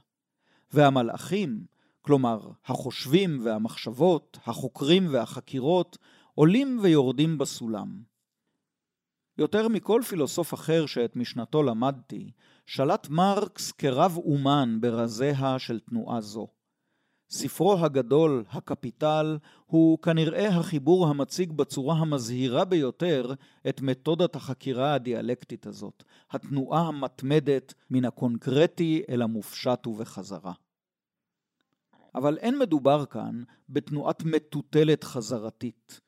והמלאכים, 0.73 1.65
כלומר 2.01 2.51
החושבים 2.65 3.45
והמחשבות, 3.45 4.39
החוקרים 4.45 5.07
והחקירות, 5.11 5.97
עולים 6.33 6.79
ויורדים 6.81 7.37
בסולם. 7.37 8.01
יותר 9.37 9.67
מכל 9.67 10.01
פילוסוף 10.09 10.53
אחר 10.53 10.85
שאת 10.85 11.15
משנתו 11.15 11.63
למדתי, 11.63 12.31
שלט 12.65 13.09
מרקס 13.09 13.71
כרב 13.71 14.17
אומן 14.17 14.77
ברזיה 14.81 15.59
של 15.59 15.79
תנועה 15.79 16.21
זו. 16.21 16.47
ספרו 17.29 17.85
הגדול, 17.85 18.43
הקפיטל, 18.49 19.37
הוא 19.65 19.99
כנראה 19.99 20.47
החיבור 20.47 21.07
המציג 21.07 21.51
בצורה 21.51 21.95
המזהירה 21.95 22.65
ביותר 22.65 23.33
את 23.69 23.81
מתודת 23.81 24.35
החקירה 24.35 24.93
הדיאלקטית 24.93 25.67
הזאת, 25.67 26.03
התנועה 26.31 26.81
המתמדת 26.81 27.73
מן 27.89 28.05
הקונקרטי 28.05 29.03
אל 29.09 29.21
המופשט 29.21 29.87
ובחזרה. 29.87 30.53
אבל 32.15 32.37
אין 32.37 32.59
מדובר 32.59 33.05
כאן 33.05 33.43
בתנועת 33.69 34.23
מטוטלת 34.23 35.03
חזרתית. 35.03 35.99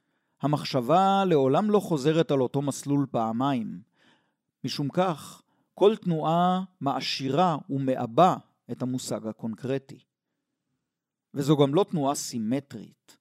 המחשבה 0.42 1.26
לעולם 1.26 1.72
לא 1.72 1.80
חוזרת 1.80 2.32
על 2.32 2.42
אותו 2.42 2.62
מסלול 2.62 3.06
פעמיים. 3.12 3.82
משום 4.64 4.90
כך, 4.90 5.42
כל 5.80 5.96
תנועה 5.96 6.64
מעשירה 6.82 7.58
ומעבה 7.70 8.36
את 8.72 8.82
המושג 8.82 9.28
הקונקרטי. 9.28 10.00
וזו 11.34 11.58
גם 11.58 11.76
לא 11.76 11.86
תנועה 11.90 12.16
סימטרית. 12.16 13.18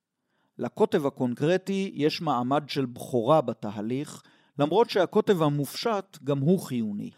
לקוטב 0.59 1.07
הקונקרטי 1.07 1.91
יש 1.95 2.21
מעמד 2.21 2.65
של 2.69 2.87
בכורה 2.87 3.41
בתהליך, 3.41 4.23
למרות 4.59 4.91
שהקוטב 4.91 5.43
המופשט 5.43 6.19
גם 6.25 6.39
הוא 6.39 6.61
חיוני. 6.61 7.11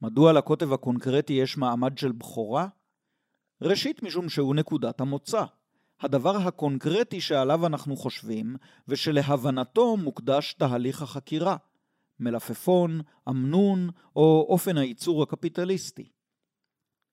מדוע 0.00 0.32
לקוטב 0.32 0.72
הקונקרטי 0.72 1.32
יש 1.32 1.56
מעמד 1.56 1.98
של 1.98 2.12
בכורה? 2.12 2.68
ראשית 3.62 4.02
משום 4.02 4.28
שהוא 4.28 4.54
נקודת 4.54 5.00
המוצא, 5.00 5.44
הדבר 6.00 6.36
הקונקרטי 6.36 7.20
שעליו 7.20 7.66
אנחנו 7.66 7.96
חושבים, 7.96 8.56
ושלהבנתו 8.88 9.96
מוקדש 9.96 10.54
תהליך 10.54 11.02
החקירה, 11.02 11.56
מלפפון, 12.22 13.00
אמנון 13.28 13.90
או 14.16 14.46
אופן 14.48 14.78
הייצור 14.78 15.22
הקפיטליסטי. 15.22 16.08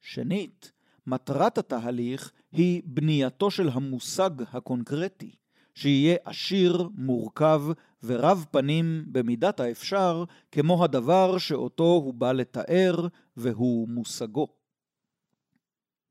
שנית, 0.02 0.72
מטרת 1.08 1.58
התהליך 1.58 2.32
היא 2.52 2.82
בנייתו 2.86 3.52
של 3.52 3.70
המושג 3.70 4.30
הקונקרטי, 4.54 5.36
שיהיה 5.74 6.16
עשיר, 6.24 6.90
מורכב 6.96 7.64
ורב 8.04 8.46
פנים 8.52 9.06
במידת 9.08 9.60
האפשר, 9.60 10.24
כמו 10.52 10.84
הדבר 10.84 11.38
שאותו 11.38 11.84
הוא 11.84 12.14
בא 12.14 12.32
לתאר 12.32 13.08
והוא 13.38 13.88
מושגו. 13.90 14.48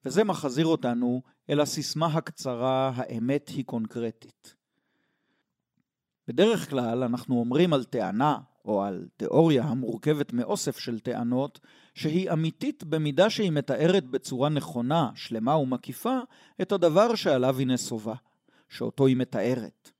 וזה 0.04 0.24
מחזיר 0.24 0.66
אותנו 0.66 1.22
אל 1.50 1.61
הסיסמה 1.61 2.06
הקצרה 2.06 2.92
"האמת 2.94 3.48
היא 3.48 3.64
קונקרטית". 3.64 4.54
בדרך 6.28 6.70
כלל 6.70 7.02
אנחנו 7.02 7.40
אומרים 7.40 7.72
על 7.72 7.84
טענה 7.84 8.38
או 8.68 8.83
על 8.83 9.09
תיאוריה 9.16 9.64
המורכבת 9.64 10.33
מאוסף 10.33 10.78
של 10.78 11.00
טענות, 11.00 11.61
שהיא 11.94 12.33
אמיתית 12.33 12.85
במידה 12.85 13.31
שהיא 13.31 13.52
מתארת 13.52 14.04
בצורה 14.04 14.48
נכונה, 14.48 15.11
שלמה 15.14 15.57
ומקיפה, 15.57 16.18
את 16.62 16.72
הדבר 16.72 17.14
שעליו 17.14 17.59
היא 17.59 17.66
נסובה, 17.66 18.14
שאותו 18.68 19.07
היא 19.07 19.16
מתארת. 19.16 19.90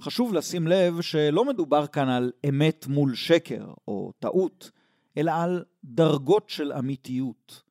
חשוב 0.00 0.34
לשים 0.34 0.66
לב 0.66 1.00
שלא 1.00 1.44
מדובר 1.44 1.86
כאן 1.86 2.08
על 2.08 2.32
אמת 2.48 2.86
מול 2.86 3.14
שקר 3.14 3.66
או 3.88 4.12
טעות, 4.18 4.70
אלא 5.16 5.30
על 5.30 5.64
דרגות 5.84 6.48
של 6.48 6.72
אמיתיות. 6.72 7.62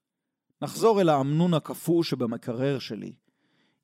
נחזור 0.61 1.01
אל 1.01 1.09
האמנון 1.09 1.53
הקפוא 1.53 2.03
שבמקרר 2.03 2.79
שלי. 2.79 3.13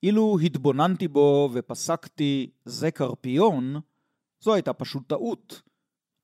אילו 0.04 0.38
התבוננתי 0.44 1.08
בו 1.08 1.50
ופסקתי 1.54 2.50
זה 2.66 2.92
קרפיון, 2.92 3.80
זו 4.40 4.54
הייתה 4.54 4.74
פשוט 4.74 5.04
טעות. 5.08 5.62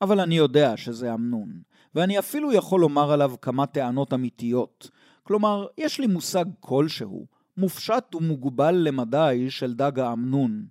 אבל 0.02 0.20
אני 0.20 0.36
יודע 0.36 0.78
שזה 0.78 1.14
אמנון, 1.14 1.62
ואני 1.96 2.20
אפילו 2.20 2.54
יכול 2.54 2.82
לומר 2.82 3.12
עליו 3.12 3.34
כמה 3.42 3.66
טענות 3.66 4.14
אמיתיות. 4.14 4.90
כלומר, 5.24 5.68
יש 5.78 6.00
לי 6.00 6.08
מושג 6.08 6.46
כלשהו, 6.60 7.28
מופשט 7.58 8.16
ומוגבל 8.16 8.76
למדי 8.76 9.46
של 9.50 9.74
דג 9.74 10.00
האמנון. 10.00 10.66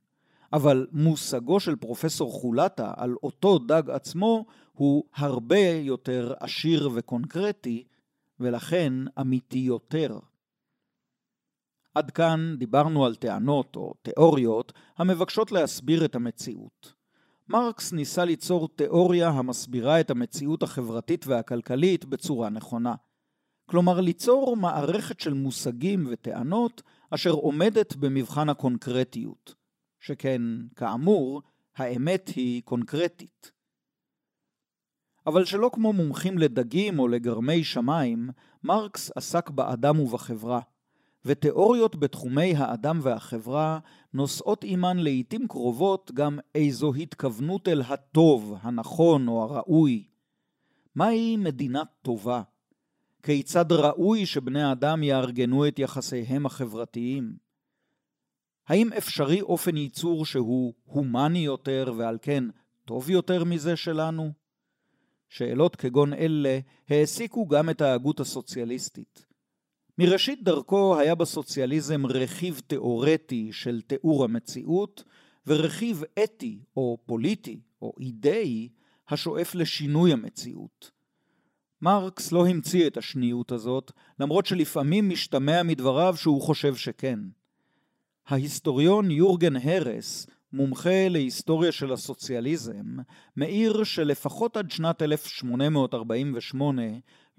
אבל 0.53 0.87
מושגו 0.93 1.61
של 1.61 1.77
פרופסור 1.77 2.33
חולטה 2.33 2.93
על 2.97 3.14
אותו 3.23 3.59
דג 3.59 3.90
עצמו 3.90 4.45
הוא 4.73 5.05
הרבה 5.14 5.69
יותר 5.69 6.35
עשיר 6.40 6.90
וקונקרטי, 6.95 7.85
ולכן 8.40 8.93
אמיתי 9.21 9.59
יותר. 9.59 10.19
עד 11.95 12.11
כאן 12.11 12.55
דיברנו 12.59 13.05
על 13.07 13.14
טענות 13.14 13.77
או 13.77 13.95
תיאוריות 14.03 14.73
המבקשות 14.97 15.53
להסביר 15.53 16.05
את 16.05 16.14
המציאות. 16.14 17.00
מרקס 17.51 17.93
ניסה 17.93 18.25
ליצור 18.25 18.69
תיאוריה 18.69 19.29
המסבירה 19.29 20.01
את 20.01 20.11
המציאות 20.11 20.63
החברתית 20.63 21.27
והכלכלית 21.27 22.05
בצורה 22.05 22.51
נכונה. 22.51 22.95
כלומר, 23.67 24.01
ליצור 24.01 24.57
מערכת 24.57 25.21
של 25.21 25.33
מושגים 25.33 26.07
וטענות 26.11 26.83
אשר 27.11 27.31
עומדת 27.31 27.97
במבחן 27.97 28.49
הקונקרטיות. 28.49 29.55
שכן, 30.01 30.43
כאמור, 30.77 31.43
האמת 31.77 32.29
היא 32.37 32.63
קונקרטית. 32.63 33.53
אבל 35.27 35.45
שלא 35.45 35.71
כמו 35.73 35.93
מומחים 35.93 36.39
לדגים 36.39 36.99
או 36.99 37.09
לגרמי 37.09 37.65
שמיים, 37.65 38.31
מרקס 38.63 39.11
עסק 39.17 39.51
באדם 39.51 40.01
ובחברה, 40.01 40.61
ותיאוריות 41.25 41.97
בתחומי 41.97 42.55
האדם 42.57 42.99
והחברה 43.03 43.79
נושאות 44.15 44.65
עימן 44.65 44.99
לעיתים 44.99 45.49
קרובות 45.49 46.11
גם 46.15 46.39
איזו 46.55 46.95
התכוונות 46.95 47.69
אל 47.69 47.83
הטוב, 47.83 48.59
הנכון 48.63 49.29
או 49.29 49.43
הראוי. 49.43 50.05
מהי 50.95 51.37
מדינה 51.37 51.83
טובה? 52.03 52.43
כיצד 53.23 53.73
ראוי 53.73 54.27
שבני 54.27 54.63
האדם 54.63 55.03
יארגנו 55.03 55.69
את 55.69 55.79
יחסיהם 55.79 56.47
החברתיים? 56.47 57.37
האם 58.67 58.93
אפשרי 58.93 59.41
אופן 59.41 59.77
ייצור 59.77 60.27
שהוא 60.27 60.75
הומני 60.85 61.39
יותר 61.39 61.93
ועל 61.97 62.19
כן 62.23 62.45
טוב 62.85 63.11
יותר 63.11 63.45
מזה 63.45 63.77
שלנו? 63.77 64.33
שאלות 65.29 65.77
כגון 65.77 66.13
אלה 66.13 66.59
העסיקו 66.89 67.49
גם 67.49 67.71
את 67.71 67.81
ההגות 67.81 68.21
הסוציאליסטית. 68.21 69.30
מראשית 69.98 70.42
דרכו 70.42 70.98
היה 70.98 71.14
בסוציאליזם 71.14 72.07
רכיב 72.07 72.61
תאורטי 72.66 73.48
של 73.53 73.81
תיאור 73.81 74.24
המציאות, 74.24 75.05
ורכיב 75.46 76.03
אתי 76.24 76.59
או 76.76 76.98
פוליטי 77.07 77.61
או 77.83 77.92
אידאי 78.00 78.68
השואף 79.09 79.55
לשינוי 79.55 80.12
המציאות. 80.12 80.90
מרקס 81.83 82.33
לא 82.33 82.46
המציא 82.46 82.87
את 82.87 82.96
השניות 82.96 83.53
הזאת, 83.53 83.92
למרות 84.20 84.46
שלפעמים 84.46 85.09
משתמע 85.09 85.62
מדבריו 85.62 86.16
שהוא 86.16 86.42
חושב 86.42 86.74
שכן. 86.74 87.18
ההיסטוריון 88.26 89.11
יורגן 89.11 89.57
הרס 89.57 90.26
מומחה 90.53 91.09
להיסטוריה 91.09 91.72
של 91.72 91.92
הסוציאליזם, 91.92 92.96
מעיר 93.37 93.85
שלפחות 93.85 94.57
עד 94.57 94.70
שנת 94.70 95.03
1848 95.03 96.83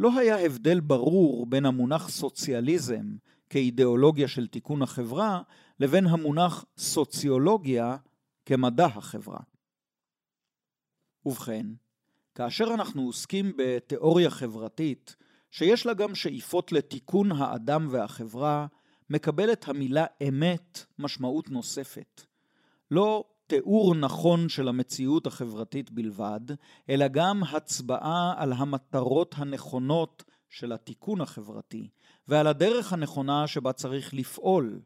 לא 0.01 0.19
היה 0.19 0.45
הבדל 0.45 0.79
ברור 0.79 1.45
בין 1.45 1.65
המונח 1.65 2.09
סוציאליזם 2.09 3.15
כאידיאולוגיה 3.49 4.27
של 4.27 4.47
תיקון 4.47 4.81
החברה, 4.81 5.41
לבין 5.79 6.07
המונח 6.07 6.65
סוציולוגיה 6.77 7.97
כמדע 8.45 8.85
החברה. 8.85 9.39
ובכן, 11.25 11.65
כאשר 12.35 12.63
אנחנו 12.73 13.01
עוסקים 13.01 13.53
בתיאוריה 13.57 14.29
חברתית, 14.29 15.15
שיש 15.51 15.85
לה 15.85 15.93
גם 15.93 16.15
שאיפות 16.15 16.71
לתיקון 16.71 17.31
האדם 17.31 17.87
והחברה, 17.91 18.67
מקבלת 19.09 19.67
המילה 19.67 20.05
אמת 20.27 20.85
משמעות 20.99 21.49
נוספת. 21.49 22.25
לא 22.91 23.25
תיאור 23.51 23.95
נכון 23.95 24.49
של 24.49 24.67
המציאות 24.67 25.27
החברתית 25.27 25.91
בלבד, 25.91 26.39
אלא 26.89 27.07
גם 27.07 27.43
הצבעה 27.43 28.33
על 28.37 28.53
המטרות 28.53 29.35
הנכונות 29.37 30.23
של 30.49 30.71
התיקון 30.71 31.21
החברתי, 31.21 31.89
ועל 32.27 32.47
הדרך 32.47 32.93
הנכונה 32.93 33.47
שבה 33.47 33.73
צריך 33.73 34.13
לפעול. 34.13 34.81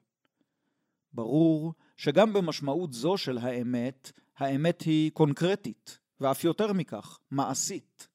ברור 1.13 1.73
שגם 1.97 2.34
במשמעות 2.34 2.93
זו 2.93 3.17
של 3.17 3.38
האמת, 3.38 4.12
האמת 4.38 4.82
היא 4.82 5.12
קונקרטית, 5.12 5.99
ואף 6.21 6.43
יותר 6.43 6.73
מכך, 6.73 7.19
מעשית. 7.32 8.08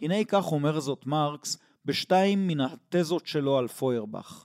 הנה 0.00 0.24
כך 0.24 0.52
אומר 0.52 0.80
זאת 0.80 1.06
מרקס 1.06 1.58
בשתיים 1.84 2.46
מן 2.46 2.60
התזות 2.60 3.26
שלו 3.26 3.58
על 3.58 3.68
פוירבך. 3.68 4.44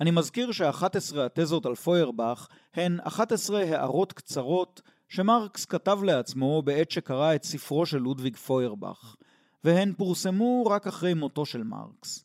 אני 0.00 0.10
מזכיר 0.10 0.52
ש-11 0.52 1.20
התזות 1.20 1.66
על 1.66 1.74
פוירבך 1.74 2.48
הן 2.74 3.00
11 3.00 3.60
הערות 3.60 4.12
קצרות 4.12 4.82
שמרקס 5.08 5.64
כתב 5.64 5.98
לעצמו 6.02 6.62
בעת 6.62 6.90
שקרא 6.90 7.34
את 7.34 7.44
ספרו 7.44 7.86
של 7.86 7.98
לודוויג 7.98 8.36
פוירבך, 8.36 9.16
והן 9.64 9.92
פורסמו 9.94 10.66
רק 10.66 10.86
אחרי 10.86 11.14
מותו 11.14 11.46
של 11.46 11.62
מרקס. 11.62 12.24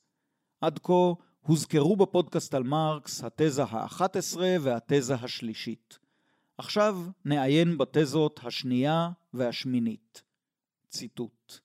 עד 0.62 0.80
כה 0.80 0.94
הוזכרו 1.42 1.96
בפודקאסט 1.96 2.54
על 2.54 2.64
מרקס 2.64 3.24
התזה 3.24 3.64
ה-11 3.64 4.38
והתזה 4.62 5.16
השלישית. 5.16 6.00
עכשיו 6.58 6.98
נעיין 7.26 7.78
בתזות 7.78 8.40
השנייה 8.44 9.10
והשמינית. 9.34 10.24
ציטוט. 10.90 11.60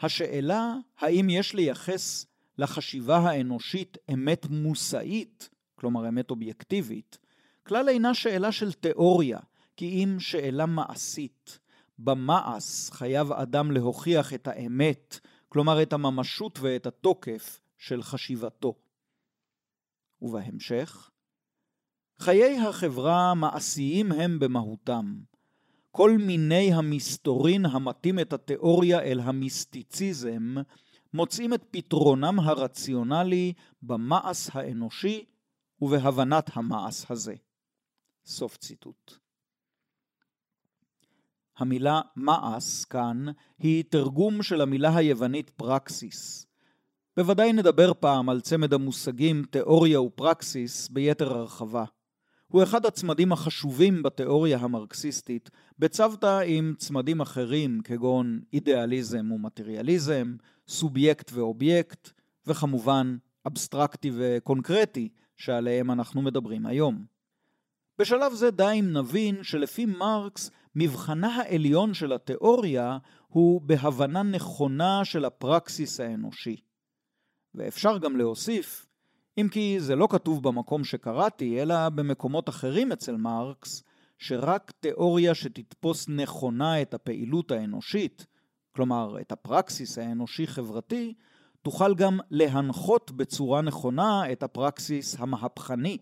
השאלה 0.00 0.74
האם 0.98 1.30
יש 1.30 1.54
לייחס 1.54 2.26
לחשיבה 2.58 3.16
האנושית 3.18 3.98
אמת 4.12 4.46
מושאית, 4.50 5.48
כלומר 5.74 6.08
אמת 6.08 6.30
אובייקטיבית, 6.30 7.18
כלל 7.66 7.88
אינה 7.88 8.14
שאלה 8.14 8.52
של 8.52 8.72
תיאוריה, 8.72 9.38
כי 9.76 10.04
אם 10.04 10.20
שאלה 10.20 10.66
מעשית. 10.66 11.58
במעש 11.98 12.90
חייב 12.90 13.32
אדם 13.32 13.70
להוכיח 13.70 14.34
את 14.34 14.48
האמת, 14.48 15.20
כלומר 15.48 15.82
את 15.82 15.92
הממשות 15.92 16.58
ואת 16.58 16.86
התוקף 16.86 17.60
של 17.78 18.02
חשיבתו. 18.02 18.74
ובהמשך, 20.22 21.10
חיי 22.18 22.58
החברה 22.58 23.34
מעשיים 23.34 24.12
הם 24.12 24.38
במהותם. 24.38 25.14
כל 25.90 26.18
מיני 26.18 26.72
המסתורין 26.74 27.66
המטים 27.66 28.18
את 28.18 28.32
התיאוריה 28.32 29.00
אל 29.00 29.20
המיסטיציזם, 29.20 30.54
מוצאים 31.14 31.54
את 31.54 31.64
פתרונם 31.70 32.40
הרציונלי 32.40 33.52
במעש 33.82 34.48
האנושי 34.52 35.24
ובהבנת 35.82 36.50
המעש 36.54 37.04
הזה. 37.10 37.34
סוף 38.26 38.56
ציטוט. 38.56 39.12
המילה 41.56 42.00
מעש 42.16 42.84
כאן 42.84 43.24
היא 43.58 43.84
תרגום 43.88 44.42
של 44.42 44.60
המילה 44.60 44.96
היוונית 44.96 45.50
פרקסיס. 45.50 46.46
בוודאי 47.16 47.52
נדבר 47.52 47.92
פעם 48.00 48.28
על 48.28 48.40
צמד 48.40 48.72
המושגים 48.72 49.44
תיאוריה 49.50 50.00
ופרקסיס 50.00 50.88
ביתר 50.88 51.32
הרחבה. 51.32 51.84
הוא 52.48 52.62
אחד 52.62 52.86
הצמדים 52.86 53.32
החשובים 53.32 54.02
בתיאוריה 54.02 54.58
המרקסיסטית, 54.58 55.50
בצוותא 55.78 56.40
עם 56.46 56.74
צמדים 56.78 57.20
אחרים 57.20 57.80
כגון 57.84 58.40
אידיאליזם 58.52 59.32
ומטריאליזם, 59.32 60.36
סובייקט 60.68 61.32
ואובייקט, 61.32 62.10
וכמובן 62.46 63.16
אבסטרקטי 63.46 64.10
וקונקרטי, 64.14 65.08
שעליהם 65.36 65.90
אנחנו 65.90 66.22
מדברים 66.22 66.66
היום. 66.66 67.15
בשלב 67.98 68.32
זה 68.32 68.50
די 68.50 68.76
אם 68.80 68.92
נבין 68.92 69.42
שלפי 69.42 69.86
מרקס, 69.86 70.50
מבחנה 70.74 71.36
העליון 71.36 71.94
של 71.94 72.12
התיאוריה 72.12 72.98
הוא 73.28 73.60
בהבנה 73.60 74.22
נכונה 74.22 75.04
של 75.04 75.24
הפרקסיס 75.24 76.00
האנושי. 76.00 76.56
ואפשר 77.54 77.98
גם 77.98 78.16
להוסיף, 78.16 78.86
אם 79.38 79.48
כי 79.50 79.80
זה 79.80 79.96
לא 79.96 80.08
כתוב 80.10 80.42
במקום 80.42 80.84
שקראתי, 80.84 81.62
אלא 81.62 81.88
במקומות 81.88 82.48
אחרים 82.48 82.92
אצל 82.92 83.16
מרקס, 83.16 83.82
שרק 84.18 84.72
תיאוריה 84.80 85.34
שתתפוס 85.34 86.08
נכונה 86.08 86.82
את 86.82 86.94
הפעילות 86.94 87.50
האנושית, 87.50 88.26
כלומר 88.72 89.20
את 89.20 89.32
הפרקסיס 89.32 89.98
האנושי-חברתי, 89.98 91.14
תוכל 91.62 91.94
גם 91.94 92.18
להנחות 92.30 93.10
בצורה 93.10 93.62
נכונה 93.62 94.32
את 94.32 94.42
הפרקסיס 94.42 95.16
המהפכני, 95.18 95.98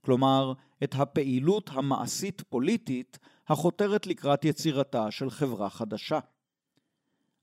כלומר 0.00 0.52
את 0.84 0.94
הפעילות 0.94 1.70
המעשית-פוליטית 1.72 3.18
החותרת 3.48 4.06
לקראת 4.06 4.44
יצירתה 4.44 5.10
של 5.10 5.30
חברה 5.30 5.70
חדשה. 5.70 6.18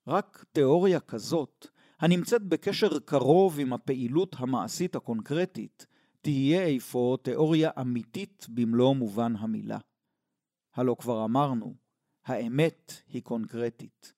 רק 0.08 0.46
תיאוריה 0.52 1.00
כזאת, 1.00 1.68
הנמצאת 2.00 2.44
בקשר 2.44 3.00
קרוב 3.00 3.60
עם 3.60 3.74
הפעילות 3.74 4.36
המעשית 4.40 4.96
הקונקרטית, 4.96 5.86
תהיה 6.22 6.78
אפוא 6.78 7.18
תיאוריה 7.18 7.72
אמיתית 7.82 8.46
במלוא 8.50 8.96
מובן 8.96 9.36
המילה. 9.36 9.80
הלא 10.74 10.96
כבר 11.00 11.26
אמרנו, 11.26 11.76
האמת 12.26 12.94
היא 13.08 13.24
קונקרטית. 13.24 14.14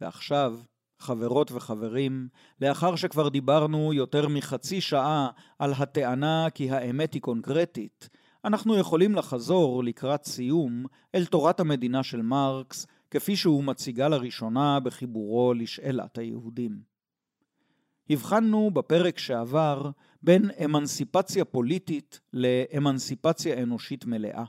ועכשיו, 0.00 0.60
חברות 1.00 1.52
וחברים, 1.52 2.28
לאחר 2.60 2.96
שכבר 2.96 3.28
דיברנו 3.28 3.92
יותר 3.92 4.28
מחצי 4.28 4.80
שעה 4.80 5.28
על 5.58 5.72
הטענה 5.72 6.46
כי 6.54 6.70
האמת 6.70 7.14
היא 7.14 7.22
קונקרטית, 7.22 8.08
אנחנו 8.44 8.76
יכולים 8.76 9.14
לחזור 9.14 9.84
לקראת 9.84 10.24
סיום 10.24 10.84
אל 11.14 11.26
תורת 11.26 11.60
המדינה 11.60 12.02
של 12.02 12.22
מרקס, 12.22 12.86
כפי 13.10 13.36
שהוא 13.36 13.64
מציגה 13.64 14.08
לראשונה 14.08 14.80
בחיבורו 14.80 15.54
לשאלת 15.54 16.18
היהודים. 16.18 16.80
הבחנו 18.10 18.70
בפרק 18.70 19.18
שעבר 19.18 19.90
בין 20.22 20.50
אמנסיפציה 20.64 21.44
פוליטית 21.44 22.20
לאמנסיפציה 22.32 23.62
אנושית 23.62 24.04
מלאה. 24.04 24.44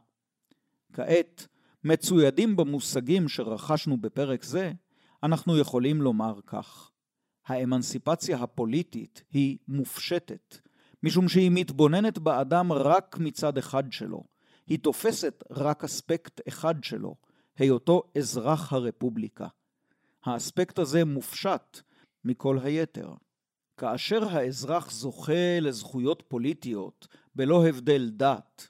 כעת, 0.94 1.48
מצוידים 1.84 2.56
במושגים 2.56 3.30
שרכשנו 3.30 4.02
בפרק 4.02 4.44
זה, 4.44 4.72
אנחנו 5.24 5.58
יכולים 5.58 6.02
לומר 6.02 6.40
כך: 6.48 6.92
האמנסיפציה 7.48 8.38
הפוליטית 8.38 9.24
היא 9.32 9.58
מופשטת, 9.68 10.58
משום 11.04 11.30
שהיא 11.30 11.52
מתבוננת 11.54 12.20
באדם 12.20 12.72
רק 12.72 13.18
מצד 13.20 13.58
אחד 13.58 13.92
שלו. 13.92 14.24
היא 14.68 14.80
תופסת 14.80 15.44
רק 15.52 15.84
אספקט 15.84 16.42
אחד 16.48 16.84
שלו, 16.84 17.16
היותו 17.58 18.04
אזרח 18.18 18.74
הרפובליקה. 18.74 19.48
האספקט 20.24 20.80
הזה 20.80 21.06
מופשט 21.06 21.80
מכל 22.26 22.60
היתר. 22.60 23.14
כאשר 23.78 24.28
האזרח 24.30 24.92
זוכה 24.92 25.60
לזכויות 25.62 26.24
פוליטיות 26.28 27.08
בלא 27.36 27.68
הבדל 27.68 28.10
דת, 28.10 28.68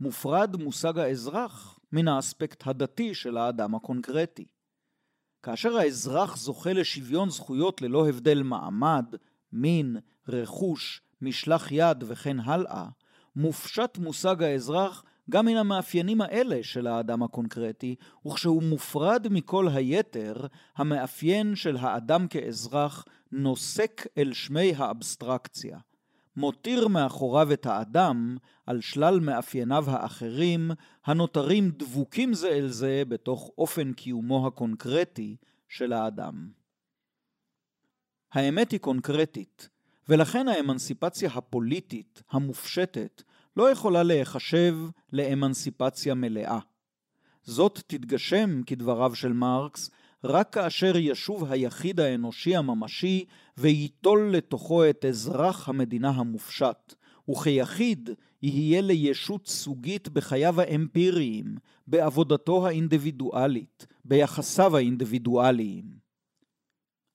מופרד 0.00 0.56
מושג 0.56 0.98
האזרח 0.98 1.78
מן 1.92 2.08
האספקט 2.08 2.66
הדתי 2.66 3.14
של 3.14 3.36
האדם 3.36 3.74
הקונקרטי. 3.74 4.46
כאשר 5.42 5.76
האזרח 5.76 6.36
זוכה 6.36 6.72
לשוויון 6.72 7.30
זכויות 7.30 7.82
ללא 7.82 8.08
הבדל 8.08 8.42
מעמד, 8.42 9.14
מין, 9.52 9.96
רכוש, 10.28 11.02
משלח 11.22 11.68
יד 11.70 12.04
וכן 12.06 12.40
הלאה, 12.40 12.86
מופשט 13.36 13.98
מושג 13.98 14.42
האזרח 14.42 15.04
גם 15.30 15.46
מן 15.46 15.56
המאפיינים 15.56 16.20
האלה 16.20 16.58
של 16.62 16.86
האדם 16.86 17.22
הקונקרטי, 17.22 17.94
וכשהוא 18.26 18.62
מופרד 18.62 19.26
מכל 19.30 19.68
היתר, 19.68 20.46
המאפיין 20.76 21.56
של 21.56 21.76
האדם 21.76 22.28
כאזרח 22.28 23.04
נוסק 23.32 24.06
אל 24.18 24.32
שמי 24.32 24.74
האבסטרקציה. 24.76 25.78
מותיר 26.36 26.88
מאחוריו 26.88 27.52
את 27.52 27.66
האדם 27.66 28.36
על 28.66 28.80
שלל 28.80 29.20
מאפייניו 29.20 29.90
האחרים, 29.90 30.70
הנותרים 31.04 31.70
דבוקים 31.70 32.34
זה 32.34 32.48
אל 32.48 32.68
זה 32.68 33.02
בתוך 33.08 33.50
אופן 33.58 33.92
קיומו 33.92 34.46
הקונקרטי 34.46 35.36
של 35.68 35.92
האדם. 35.92 36.48
האמת 38.32 38.70
היא 38.70 38.80
קונקרטית, 38.80 39.68
ולכן 40.08 40.48
האמנסיפציה 40.48 41.30
הפוליטית, 41.34 42.22
המופשטת, 42.30 43.22
לא 43.56 43.70
יכולה 43.70 44.02
להיחשב 44.02 44.76
לאמנסיפציה 45.12 46.14
מלאה. 46.14 46.58
זאת 47.42 47.80
תתגשם, 47.86 48.62
כדבריו 48.62 49.14
של 49.14 49.32
מרקס, 49.32 49.90
רק 50.24 50.52
כאשר 50.52 50.96
ישוב 50.96 51.52
היחיד 51.52 52.00
האנושי 52.00 52.56
הממשי 52.56 53.24
וייטול 53.56 54.30
לתוכו 54.32 54.90
את 54.90 55.04
אזרח 55.04 55.68
המדינה 55.68 56.10
המופשט, 56.10 56.94
וכיחיד 57.30 58.10
יהיה 58.42 58.80
לישות 58.80 59.46
סוגית 59.46 60.08
בחייו 60.08 60.60
האמפיריים, 60.60 61.56
בעבודתו 61.86 62.66
האינדיבידואלית, 62.66 63.86
ביחסיו 64.04 64.76
האינדיבידואליים. 64.76 65.84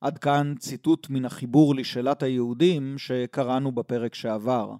עד 0.01 0.17
כאן 0.17 0.53
ציטוט 0.59 1.09
מן 1.09 1.25
החיבור 1.25 1.75
לשאלת 1.75 2.23
היהודים 2.23 2.97
שקראנו 2.97 3.71
בפרק 3.71 4.15
שעבר. 4.15 4.75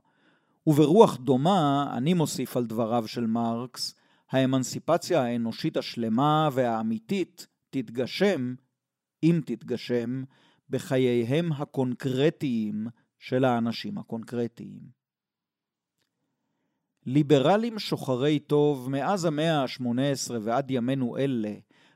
וברוח 0.67 1.17
דומה, 1.17 1.93
אני 1.97 2.13
מוסיף 2.13 2.57
על 2.57 2.65
דבריו 2.65 3.07
של 3.07 3.25
מרקס, 3.25 3.95
האמנסיפציה 4.31 5.23
האנושית 5.23 5.77
השלמה 5.77 6.49
והאמיתית 6.53 7.47
תתגשם, 7.69 8.55
אם 9.23 9.41
תתגשם, 9.45 10.23
בחייהם 10.69 11.51
הקונקרטיים 11.51 12.87
של 13.19 13.45
האנשים 13.45 13.97
הקונקרטיים. 13.97 14.97
ליברלים 17.05 17.79
שוחרי 17.79 18.39
טוב 18.39 18.89
מאז 18.89 19.25
המאה 19.25 19.61
ה-18 19.61 20.33
ועד 20.41 20.71
ימינו 20.71 21.17
אלה 21.17 21.53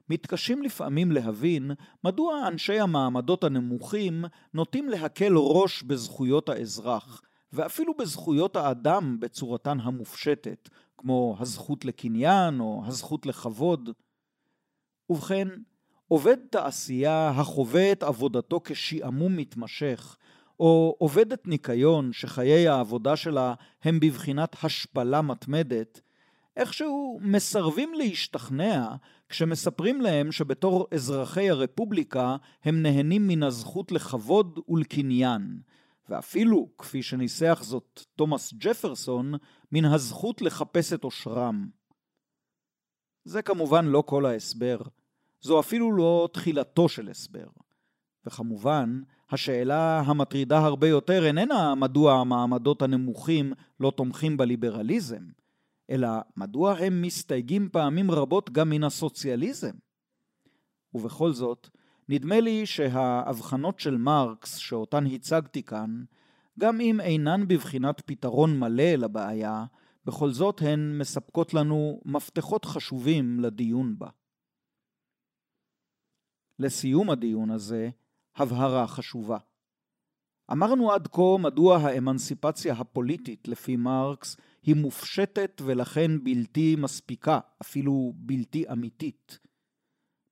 מתקשים 0.09 0.63
לפעמים 0.63 1.11
להבין 1.11 1.71
מדוע 2.03 2.47
אנשי 2.47 2.79
המעמדות 2.79 3.43
הנמוכים 3.43 4.25
נוטים 4.53 4.89
להקל 4.89 5.33
ראש 5.35 5.83
בזכויות 5.83 6.49
האזרח, 6.49 7.21
ואפילו 7.53 7.93
בזכויות 7.97 8.55
האדם 8.55 9.19
בצורתן 9.19 9.79
המופשטת, 9.79 10.69
כמו 10.97 11.35
הזכות 11.39 11.85
לקניין 11.85 12.59
או 12.59 12.83
הזכות 12.85 13.25
לכבוד. 13.25 13.89
ובכן, 15.11 15.47
עובד 16.07 16.37
תעשייה 16.49 17.29
החווה 17.29 17.91
את 17.91 18.03
עבודתו 18.03 18.61
כשעמום 18.63 19.37
מתמשך, 19.37 20.17
או 20.59 20.95
עובדת 20.99 21.47
ניקיון 21.47 22.13
שחיי 22.13 22.67
העבודה 22.67 23.15
שלה 23.15 23.53
הם 23.83 23.99
בבחינת 23.99 24.55
השפלה 24.63 25.21
מתמדת, 25.21 26.01
איכשהו 26.57 27.19
מסרבים 27.21 27.93
להשתכנע 27.93 28.95
כשמספרים 29.29 30.01
להם 30.01 30.31
שבתור 30.31 30.87
אזרחי 30.93 31.49
הרפובליקה 31.49 32.35
הם 32.63 32.81
נהנים 32.81 33.27
מן 33.27 33.43
הזכות 33.43 33.91
לכבוד 33.91 34.59
ולקניין, 34.69 35.59
ואפילו, 36.09 36.69
כפי 36.77 37.03
שניסח 37.03 37.59
זאת 37.63 38.03
תומאס 38.15 38.53
ג'פרסון, 38.53 39.33
מן 39.71 39.85
הזכות 39.85 40.41
לחפש 40.41 40.93
את 40.93 41.03
עושרם. 41.03 41.69
זה 43.23 43.41
כמובן 43.41 43.85
לא 43.85 44.03
כל 44.05 44.25
ההסבר, 44.25 44.77
זו 45.41 45.59
אפילו 45.59 45.91
לא 45.91 46.29
תחילתו 46.33 46.89
של 46.89 47.09
הסבר. 47.09 47.47
וכמובן, 48.25 49.01
השאלה 49.29 49.99
המטרידה 49.99 50.59
הרבה 50.59 50.87
יותר 50.87 51.25
איננה 51.25 51.75
מדוע 51.75 52.13
המעמדות 52.13 52.81
הנמוכים 52.81 53.53
לא 53.79 53.91
תומכים 53.97 54.37
בליברליזם, 54.37 55.23
אלא 55.89 56.09
מדוע 56.37 56.73
הם 56.73 57.01
מסתייגים 57.01 57.69
פעמים 57.71 58.11
רבות 58.11 58.49
גם 58.49 58.69
מן 58.69 58.83
הסוציאליזם. 58.83 59.75
ובכל 60.93 61.31
זאת, 61.31 61.69
נדמה 62.09 62.39
לי 62.39 62.65
שההבחנות 62.65 63.79
של 63.79 63.97
מרקס 63.97 64.55
שאותן 64.55 65.05
הצגתי 65.05 65.63
כאן, 65.63 66.03
גם 66.59 66.81
אם 66.81 66.99
אינן 67.01 67.47
בבחינת 67.47 68.01
פתרון 68.05 68.59
מלא 68.59 68.83
לבעיה, 68.83 69.65
בכל 70.05 70.31
זאת 70.31 70.61
הן 70.61 70.97
מספקות 70.97 71.53
לנו 71.53 72.01
מפתחות 72.05 72.65
חשובים 72.65 73.39
לדיון 73.39 73.95
בה. 73.97 74.09
לסיום 76.61 77.09
הדיון 77.09 77.51
הזה, 77.51 77.89
הבהרה 78.35 78.87
חשובה. 78.87 79.37
אמרנו 80.51 80.91
עד 80.91 81.07
כה 81.07 81.37
מדוע 81.39 81.77
האמנסיפציה 81.77 82.73
הפוליטית 82.73 83.47
לפי 83.47 83.75
מרקס 83.75 84.37
היא 84.63 84.75
מופשטת 84.75 85.61
ולכן 85.65 86.23
בלתי 86.23 86.75
מספיקה, 86.75 87.39
אפילו 87.61 88.13
בלתי 88.15 88.65
אמיתית. 88.71 89.39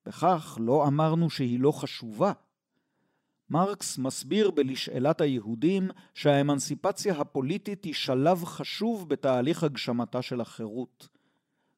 בכך 0.06 0.58
לא 0.60 0.86
אמרנו 0.86 1.30
שהיא 1.30 1.60
לא 1.60 1.72
חשובה. 1.72 2.32
מרקס 3.50 3.98
מסביר 3.98 4.50
בלשאלת 4.50 5.20
היהודים 5.20 5.90
שהאמנסיפציה 6.14 7.20
הפוליטית 7.20 7.84
היא 7.84 7.94
שלב 7.94 8.44
חשוב 8.44 9.08
בתהליך 9.08 9.64
הגשמתה 9.64 10.22
של 10.22 10.40
החירות. 10.40 11.08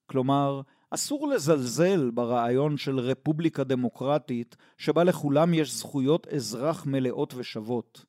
כלומר, 0.06 0.60
אסור 0.94 1.28
לזלזל 1.28 2.10
ברעיון 2.10 2.76
של 2.76 2.98
רפובליקה 3.00 3.64
דמוקרטית 3.64 4.56
שבה 4.78 5.04
לכולם 5.04 5.54
יש 5.54 5.74
זכויות 5.74 6.28
אזרח 6.28 6.86
מלאות 6.86 7.34
ושוות. 7.36 8.04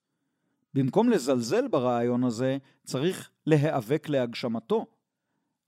במקום 0.73 1.09
לזלזל 1.09 1.67
ברעיון 1.67 2.23
הזה, 2.23 2.57
צריך 2.84 3.29
להיאבק 3.47 4.09
להגשמתו. 4.09 4.86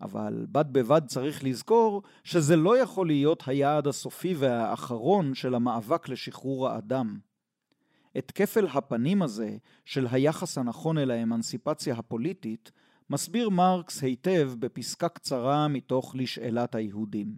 אבל 0.01 0.45
בד 0.51 0.65
בבד 0.71 1.01
צריך 1.07 1.43
לזכור 1.43 2.01
שזה 2.23 2.55
לא 2.55 2.77
יכול 2.77 3.07
להיות 3.07 3.43
היעד 3.45 3.87
הסופי 3.87 4.35
והאחרון 4.37 5.33
של 5.33 5.55
המאבק 5.55 6.09
לשחרור 6.09 6.69
האדם. 6.69 7.19
את 8.17 8.31
כפל 8.31 8.67
הפנים 8.67 9.21
הזה 9.21 9.57
של 9.85 10.07
היחס 10.11 10.57
הנכון 10.57 10.97
אל 10.97 11.11
האמנסיפציה 11.11 11.95
הפוליטית 11.95 12.71
מסביר 13.09 13.49
מרקס 13.49 14.03
היטב 14.03 14.51
בפסקה 14.59 15.09
קצרה 15.09 15.67
מתוך 15.67 16.15
לשאלת 16.15 16.75
היהודים. 16.75 17.35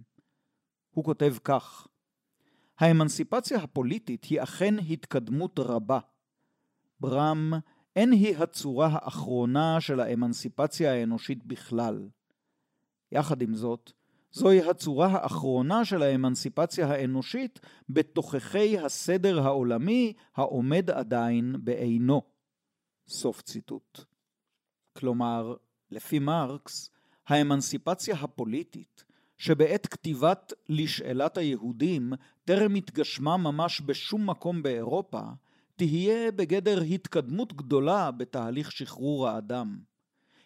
הוא 0.89 1.05
כותב 1.05 1.35
כך: 1.43 1.87
האמנסיפציה 2.77 3.57
הפוליטית 3.57 4.23
היא 4.23 4.43
אכן 4.43 4.75
התקדמות 4.89 5.59
רבה. 5.59 5.99
ברם 6.99 7.53
אין 7.95 8.11
היא 8.11 8.37
הצורה 8.37 8.87
האחרונה 8.91 9.81
של 9.81 9.99
האמנסיפציה 9.99 10.93
האנושית 10.93 11.45
בכלל. 11.45 12.09
יחד 13.11 13.41
עם 13.41 13.55
זאת, 13.55 13.91
זוהי 14.31 14.69
הצורה 14.69 15.07
האחרונה 15.07 15.85
של 15.85 16.01
האמנסיפציה 16.01 16.87
האנושית 16.87 17.59
בתוככי 17.89 18.79
הסדר 18.79 19.39
העולמי 19.39 20.13
העומד 20.35 20.89
עדיין 20.89 21.55
בעינו. 21.63 22.21
סוף 23.07 23.41
ציטוט. 23.41 24.16
כלומר, 24.97 25.55
לפי 25.91 26.19
מרקס, 26.19 26.89
האמנסיפציה 27.27 28.15
הפוליטית, 28.15 29.03
שבעת 29.37 29.87
כתיבת 29.87 30.53
לשאלת 30.69 31.37
היהודים 31.37 32.13
טרם 32.45 32.75
התגשמה 32.75 33.37
ממש 33.37 33.81
בשום 33.85 34.29
מקום 34.29 34.63
באירופה, 34.63 35.21
תהיה 35.75 36.31
בגדר 36.31 36.81
התקדמות 36.81 37.53
גדולה 37.53 38.11
בתהליך 38.11 38.71
שחרור 38.71 39.27
האדם. 39.27 39.77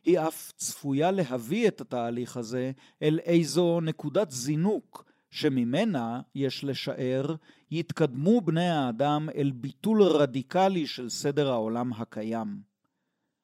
היא 0.05 0.19
אף 0.19 0.51
צפויה 0.57 1.11
להביא 1.11 1.67
את 1.67 1.81
התהליך 1.81 2.37
הזה 2.37 2.71
אל 3.01 3.19
איזו 3.19 3.81
נקודת 3.81 4.31
זינוק 4.31 5.05
שממנה, 5.29 6.21
יש 6.35 6.63
לשער, 6.63 7.35
יתקדמו 7.71 8.41
בני 8.41 8.69
האדם 8.69 9.29
אל 9.35 9.51
ביטול 9.51 10.01
רדיקלי 10.01 10.87
של 10.87 11.09
סדר 11.09 11.51
העולם 11.51 11.93
הקיים. 11.93 12.70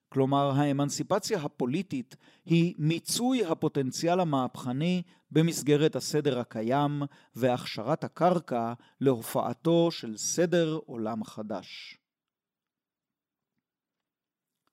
כלומר 0.10 0.51
האמנסיפציה 0.55 1.39
הפוליטית 1.41 2.16
היא 2.45 2.76
מיצוי 2.78 3.45
הפוטנציאל 3.45 4.20
המהפכני 4.20 5.03
במסגרת 5.32 5.95
הסדר 5.95 6.39
הקיים 6.39 7.01
והכשרת 7.36 8.03
הקרקע 8.03 8.74
להופעתו 9.01 9.91
של 9.91 10.18
סדר 10.18 10.80
עולם 10.86 11.24
חדש. 11.24 11.97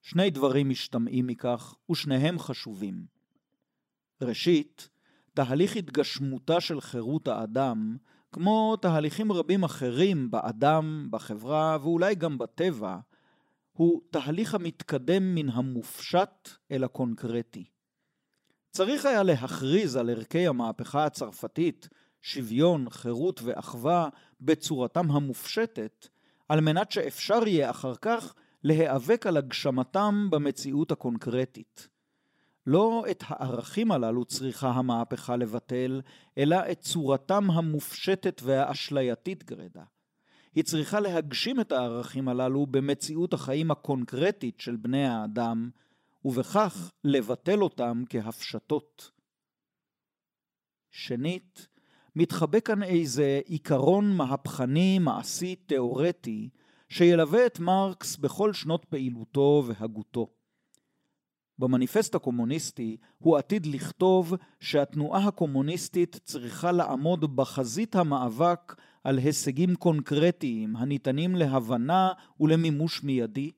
שני 0.03 0.31
דברים 0.31 0.69
משתמעים 0.69 1.27
מכך, 1.27 1.75
ושניהם 1.91 2.39
חשובים. 2.39 3.07
ראשית, 4.23 4.89
תהליך 5.35 5.77
התגשמותה 5.77 6.61
של 6.61 6.81
חירות 6.81 7.29
האדם, 7.29 7.97
כמו 8.33 8.77
תהליכים 8.77 9.33
רבים 9.33 9.65
אחרים 9.65 10.31
באדם, 10.31 11.09
בחברה 11.11 11.79
ואולי 11.81 12.15
גם 12.15 12.39
בטבע, 12.39 12.99
הוא 13.77 14.01
תהליך 14.11 14.55
המתקדם 14.55 15.35
מן 15.35 15.49
המופשט 15.49 16.49
אל 16.71 16.85
הקונקרטי. 16.85 17.65
צריך 18.71 19.07
היה 19.07 19.23
להכריז 19.23 19.97
על 19.97 20.11
ערכי 20.11 20.47
המהפכה 20.47 21.05
הצרפתית, 21.05 21.89
שוויון, 22.23 22.91
חירות 22.91 23.41
ואחווה, 23.43 24.09
בצורתם 24.41 25.11
המופשטת, 25.11 26.09
על 26.49 26.61
מנת 26.61 26.93
שאפשר 26.93 27.47
יהיה 27.47 27.71
אחר 27.71 27.95
כך 27.95 28.35
להיאבק 28.65 29.27
על 29.27 29.37
הגשמתם 29.37 30.29
במציאות 30.31 30.93
הקונקרטית. 30.93 31.89
לא 32.67 33.05
את 33.11 33.25
הערכים 33.27 33.93
הללו 33.93 34.25
צריכה 34.25 34.71
המהפכה 34.71 35.37
לבטל, 35.37 36.01
אלא 36.39 36.57
את 36.73 36.81
צורתם 36.81 37.51
המופשטת 37.51 38.41
והאשלייתית 38.45 39.45
גרידא. 39.45 39.83
היא 40.55 40.65
צריכה 40.65 41.01
להגשים 41.01 41.61
את 41.61 41.73
הערכים 41.73 42.29
הללו 42.29 42.67
במציאות 42.67 43.33
החיים 43.33 43.71
הקונקרטית 43.71 44.61
של 44.61 44.77
בני 44.77 45.07
האדם, 45.07 45.71
ובכך 46.25 46.93
לבטל 47.05 47.63
אותם 47.63 48.03
כהפשטות. 48.09 49.11
שנית, 50.91 51.69
מתחבא 52.17 52.61
כאן 52.61 52.83
איזה 52.83 53.41
עיקרון 53.45 54.17
מהפכני, 54.17 54.99
מעשי, 54.99 55.57
תאורטי, 55.57 56.49
שילווה 56.89 57.47
את 57.47 57.61
מרקס 57.61 58.17
בכל 58.17 58.53
שנות 58.53 58.85
פעילותו 58.85 59.65
והגותו. 59.67 60.29
במניפסט 61.59 62.15
הקומוניסטי 62.15 62.97
הוא 63.19 63.37
עתיד 63.37 63.67
לכתוב 63.67 64.35
שהתנועה 64.61 65.29
הקומוניסטית 65.29 66.21
צריכה 66.25 66.73
לעמוד 66.73 67.37
בחזית 67.37 67.97
המאבק 67.97 68.75
על 69.05 69.19
הישגים 69.19 69.75
קונקרטיים 69.75 70.77
הניתנים 70.77 71.37
להבנה 71.37 72.13
ולמימוש 72.41 73.03
מיידי, 73.03 73.51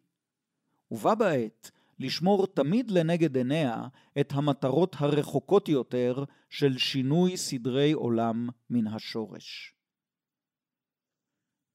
ובה 0.91 1.15
בעת 1.15 1.71
לשמור 1.99 2.47
תמיד 2.47 2.91
לנגד 2.91 3.37
עיניה 3.37 3.89
את 4.21 4.33
המטרות 4.33 4.97
הרחוקות 4.99 5.69
יותר 5.69 6.25
של 6.51 6.79
שינוי 6.79 7.37
סדרי 7.37 7.93
עולם 7.93 8.49
מן 8.71 8.87
השורש. 8.87 9.73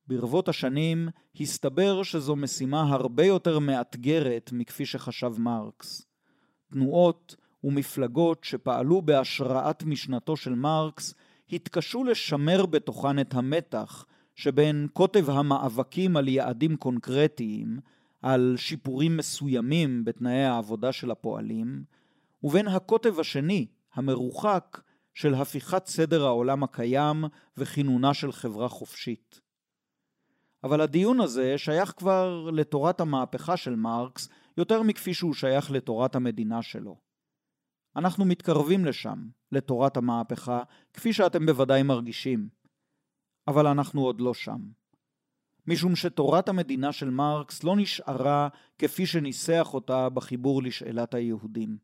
ברבות 0.07 0.49
השנים 0.49 1.09
הסתבר 1.39 2.03
שזו 2.03 2.35
משימה 2.35 2.81
הרבה 2.81 3.25
יותר 3.25 3.59
מאתגרת 3.59 4.49
מכפי 4.53 4.85
שחשב 4.85 5.31
מרקס. 5.37 6.07
תנועות 6.71 7.35
ומפלגות 7.63 8.43
שפעלו 8.43 9.01
בהשראת 9.01 9.83
משנתו 9.83 10.37
של 10.37 10.55
מרקס 10.55 11.13
התקשו 11.51 12.03
לשמר 12.03 12.65
בתוכן 12.65 13.19
את 13.19 13.33
המתח 13.33 14.05
שבין 14.35 14.87
קוטב 14.93 15.29
המאבקים 15.29 16.17
על 16.17 16.27
יעדים 16.27 16.77
קונקרטיים, 16.77 17.79
על 18.21 18.53
שיפורים 18.57 19.17
מסוימים 19.17 20.05
בתנאי 20.05 20.43
העבודה 20.43 20.91
של 20.91 21.11
הפועלים, 21.11 21.83
ובין 22.43 22.67
הקוטב 22.67 23.19
השני, 23.19 23.67
המרוחק, 23.93 24.81
של 25.13 25.33
הפיכת 25.33 25.85
סדר 25.85 26.25
העולם 26.25 26.63
הקיים 26.63 27.23
וכינונה 27.57 28.13
של 28.13 28.31
חברה 28.31 28.69
חופשית. 28.69 29.41
אבל 30.63 30.81
הדיון 30.81 31.21
הזה 31.21 31.57
שייך 31.57 31.93
כבר 31.97 32.49
לתורת 32.53 33.01
המהפכה 33.01 33.57
של 33.57 33.75
מרקס 33.75 34.29
יותר 34.57 34.81
מכפי 34.81 35.13
שהוא 35.13 35.33
שייך 35.33 35.71
לתורת 35.71 36.15
המדינה 36.15 36.61
שלו. 36.61 37.10
אנחנו 37.95 38.25
מתקרבים 38.25 38.85
לשם, 38.85 39.27
לתורת 39.51 39.97
המהפכה, 39.97 40.63
כפי 40.93 41.13
שאתם 41.13 41.45
בוודאי 41.45 41.83
מרגישים. 41.83 42.49
אבל 43.47 43.67
אנחנו 43.67 44.01
עוד 44.01 44.21
לא 44.21 44.33
שם. 44.33 44.59
משום 45.67 45.95
שתורת 45.95 46.49
המדינה 46.49 46.91
של 46.91 47.09
מרקס 47.09 47.63
לא 47.63 47.75
נשארה 47.75 48.47
כפי 48.77 49.05
שניסח 49.05 49.69
אותה 49.73 50.09
בחיבור 50.09 50.63
לשאלת 50.63 51.13
היהודים. 51.13 51.77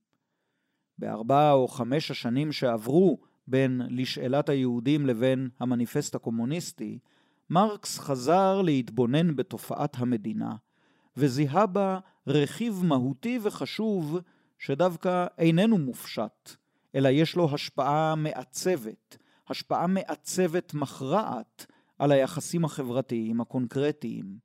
בארבע 0.97 1.51
או 1.51 1.67
חמש 1.67 2.11
השנים 2.11 2.51
שעברו 2.51 3.19
בין 3.47 3.81
לשאלת 3.89 4.49
היהודים 4.49 5.05
לבין 5.05 5.49
המניפסט 5.59 6.15
הקומוניסטי, 6.15 6.99
מרקס 7.49 7.99
חזר 7.99 8.61
להתבונן 8.61 9.35
בתופעת 9.35 9.95
המדינה, 9.99 10.55
וזיהה 11.17 11.65
בה 11.65 11.99
רכיב 12.27 12.81
מהותי 12.83 13.39
וחשוב 13.43 14.19
שדווקא 14.57 15.27
איננו 15.37 15.77
מופשט, 15.77 16.55
אלא 16.95 17.09
יש 17.09 17.35
לו 17.35 17.53
השפעה 17.53 18.15
מעצבת, 18.15 19.17
השפעה 19.49 19.87
מעצבת 19.87 20.73
מכרעת 20.73 21.65
על 21.99 22.11
היחסים 22.11 22.65
החברתיים 22.65 23.41
הקונקרטיים. 23.41 24.37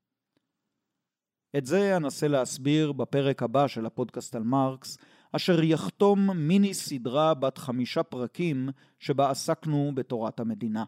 את 1.56 1.66
זה 1.66 1.96
אנסה 1.96 2.28
להסביר 2.28 2.92
בפרק 2.92 3.42
הבא 3.42 3.66
של 3.66 3.86
הפודקאסט 3.86 4.34
על 4.34 4.42
מרקס, 4.42 4.98
אשר 5.32 5.62
יחתום 5.62 6.30
מיני 6.30 6.74
סדרה 6.74 7.34
בת 7.34 7.58
חמישה 7.58 8.02
פרקים 8.02 8.68
שבה 8.98 9.30
עסקנו 9.30 9.92
בתורת 9.94 10.40
המדינה. 10.40 10.84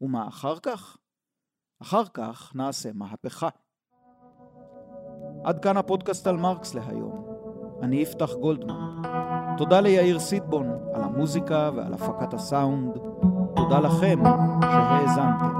ומה 0.00 0.28
אחר 0.28 0.58
כך? 0.58 0.96
אחר 1.82 2.04
כך 2.14 2.52
נעשה 2.54 2.92
מהפכה. 2.92 3.48
עד 5.44 5.62
כאן 5.62 5.76
הפודקאסט 5.76 6.26
על 6.26 6.36
מרקס 6.36 6.74
להיום. 6.74 7.35
אני 7.82 7.96
יפתח 7.96 8.34
גולדמן. 8.34 8.74
תודה 9.56 9.80
ליאיר 9.80 10.18
סיטבון 10.18 10.66
על 10.94 11.02
המוזיקה 11.02 11.70
ועל 11.76 11.94
הפקת 11.94 12.34
הסאונד. 12.34 12.98
תודה 13.56 13.80
לכם 13.80 14.22
שהאזנתם. 14.62 15.52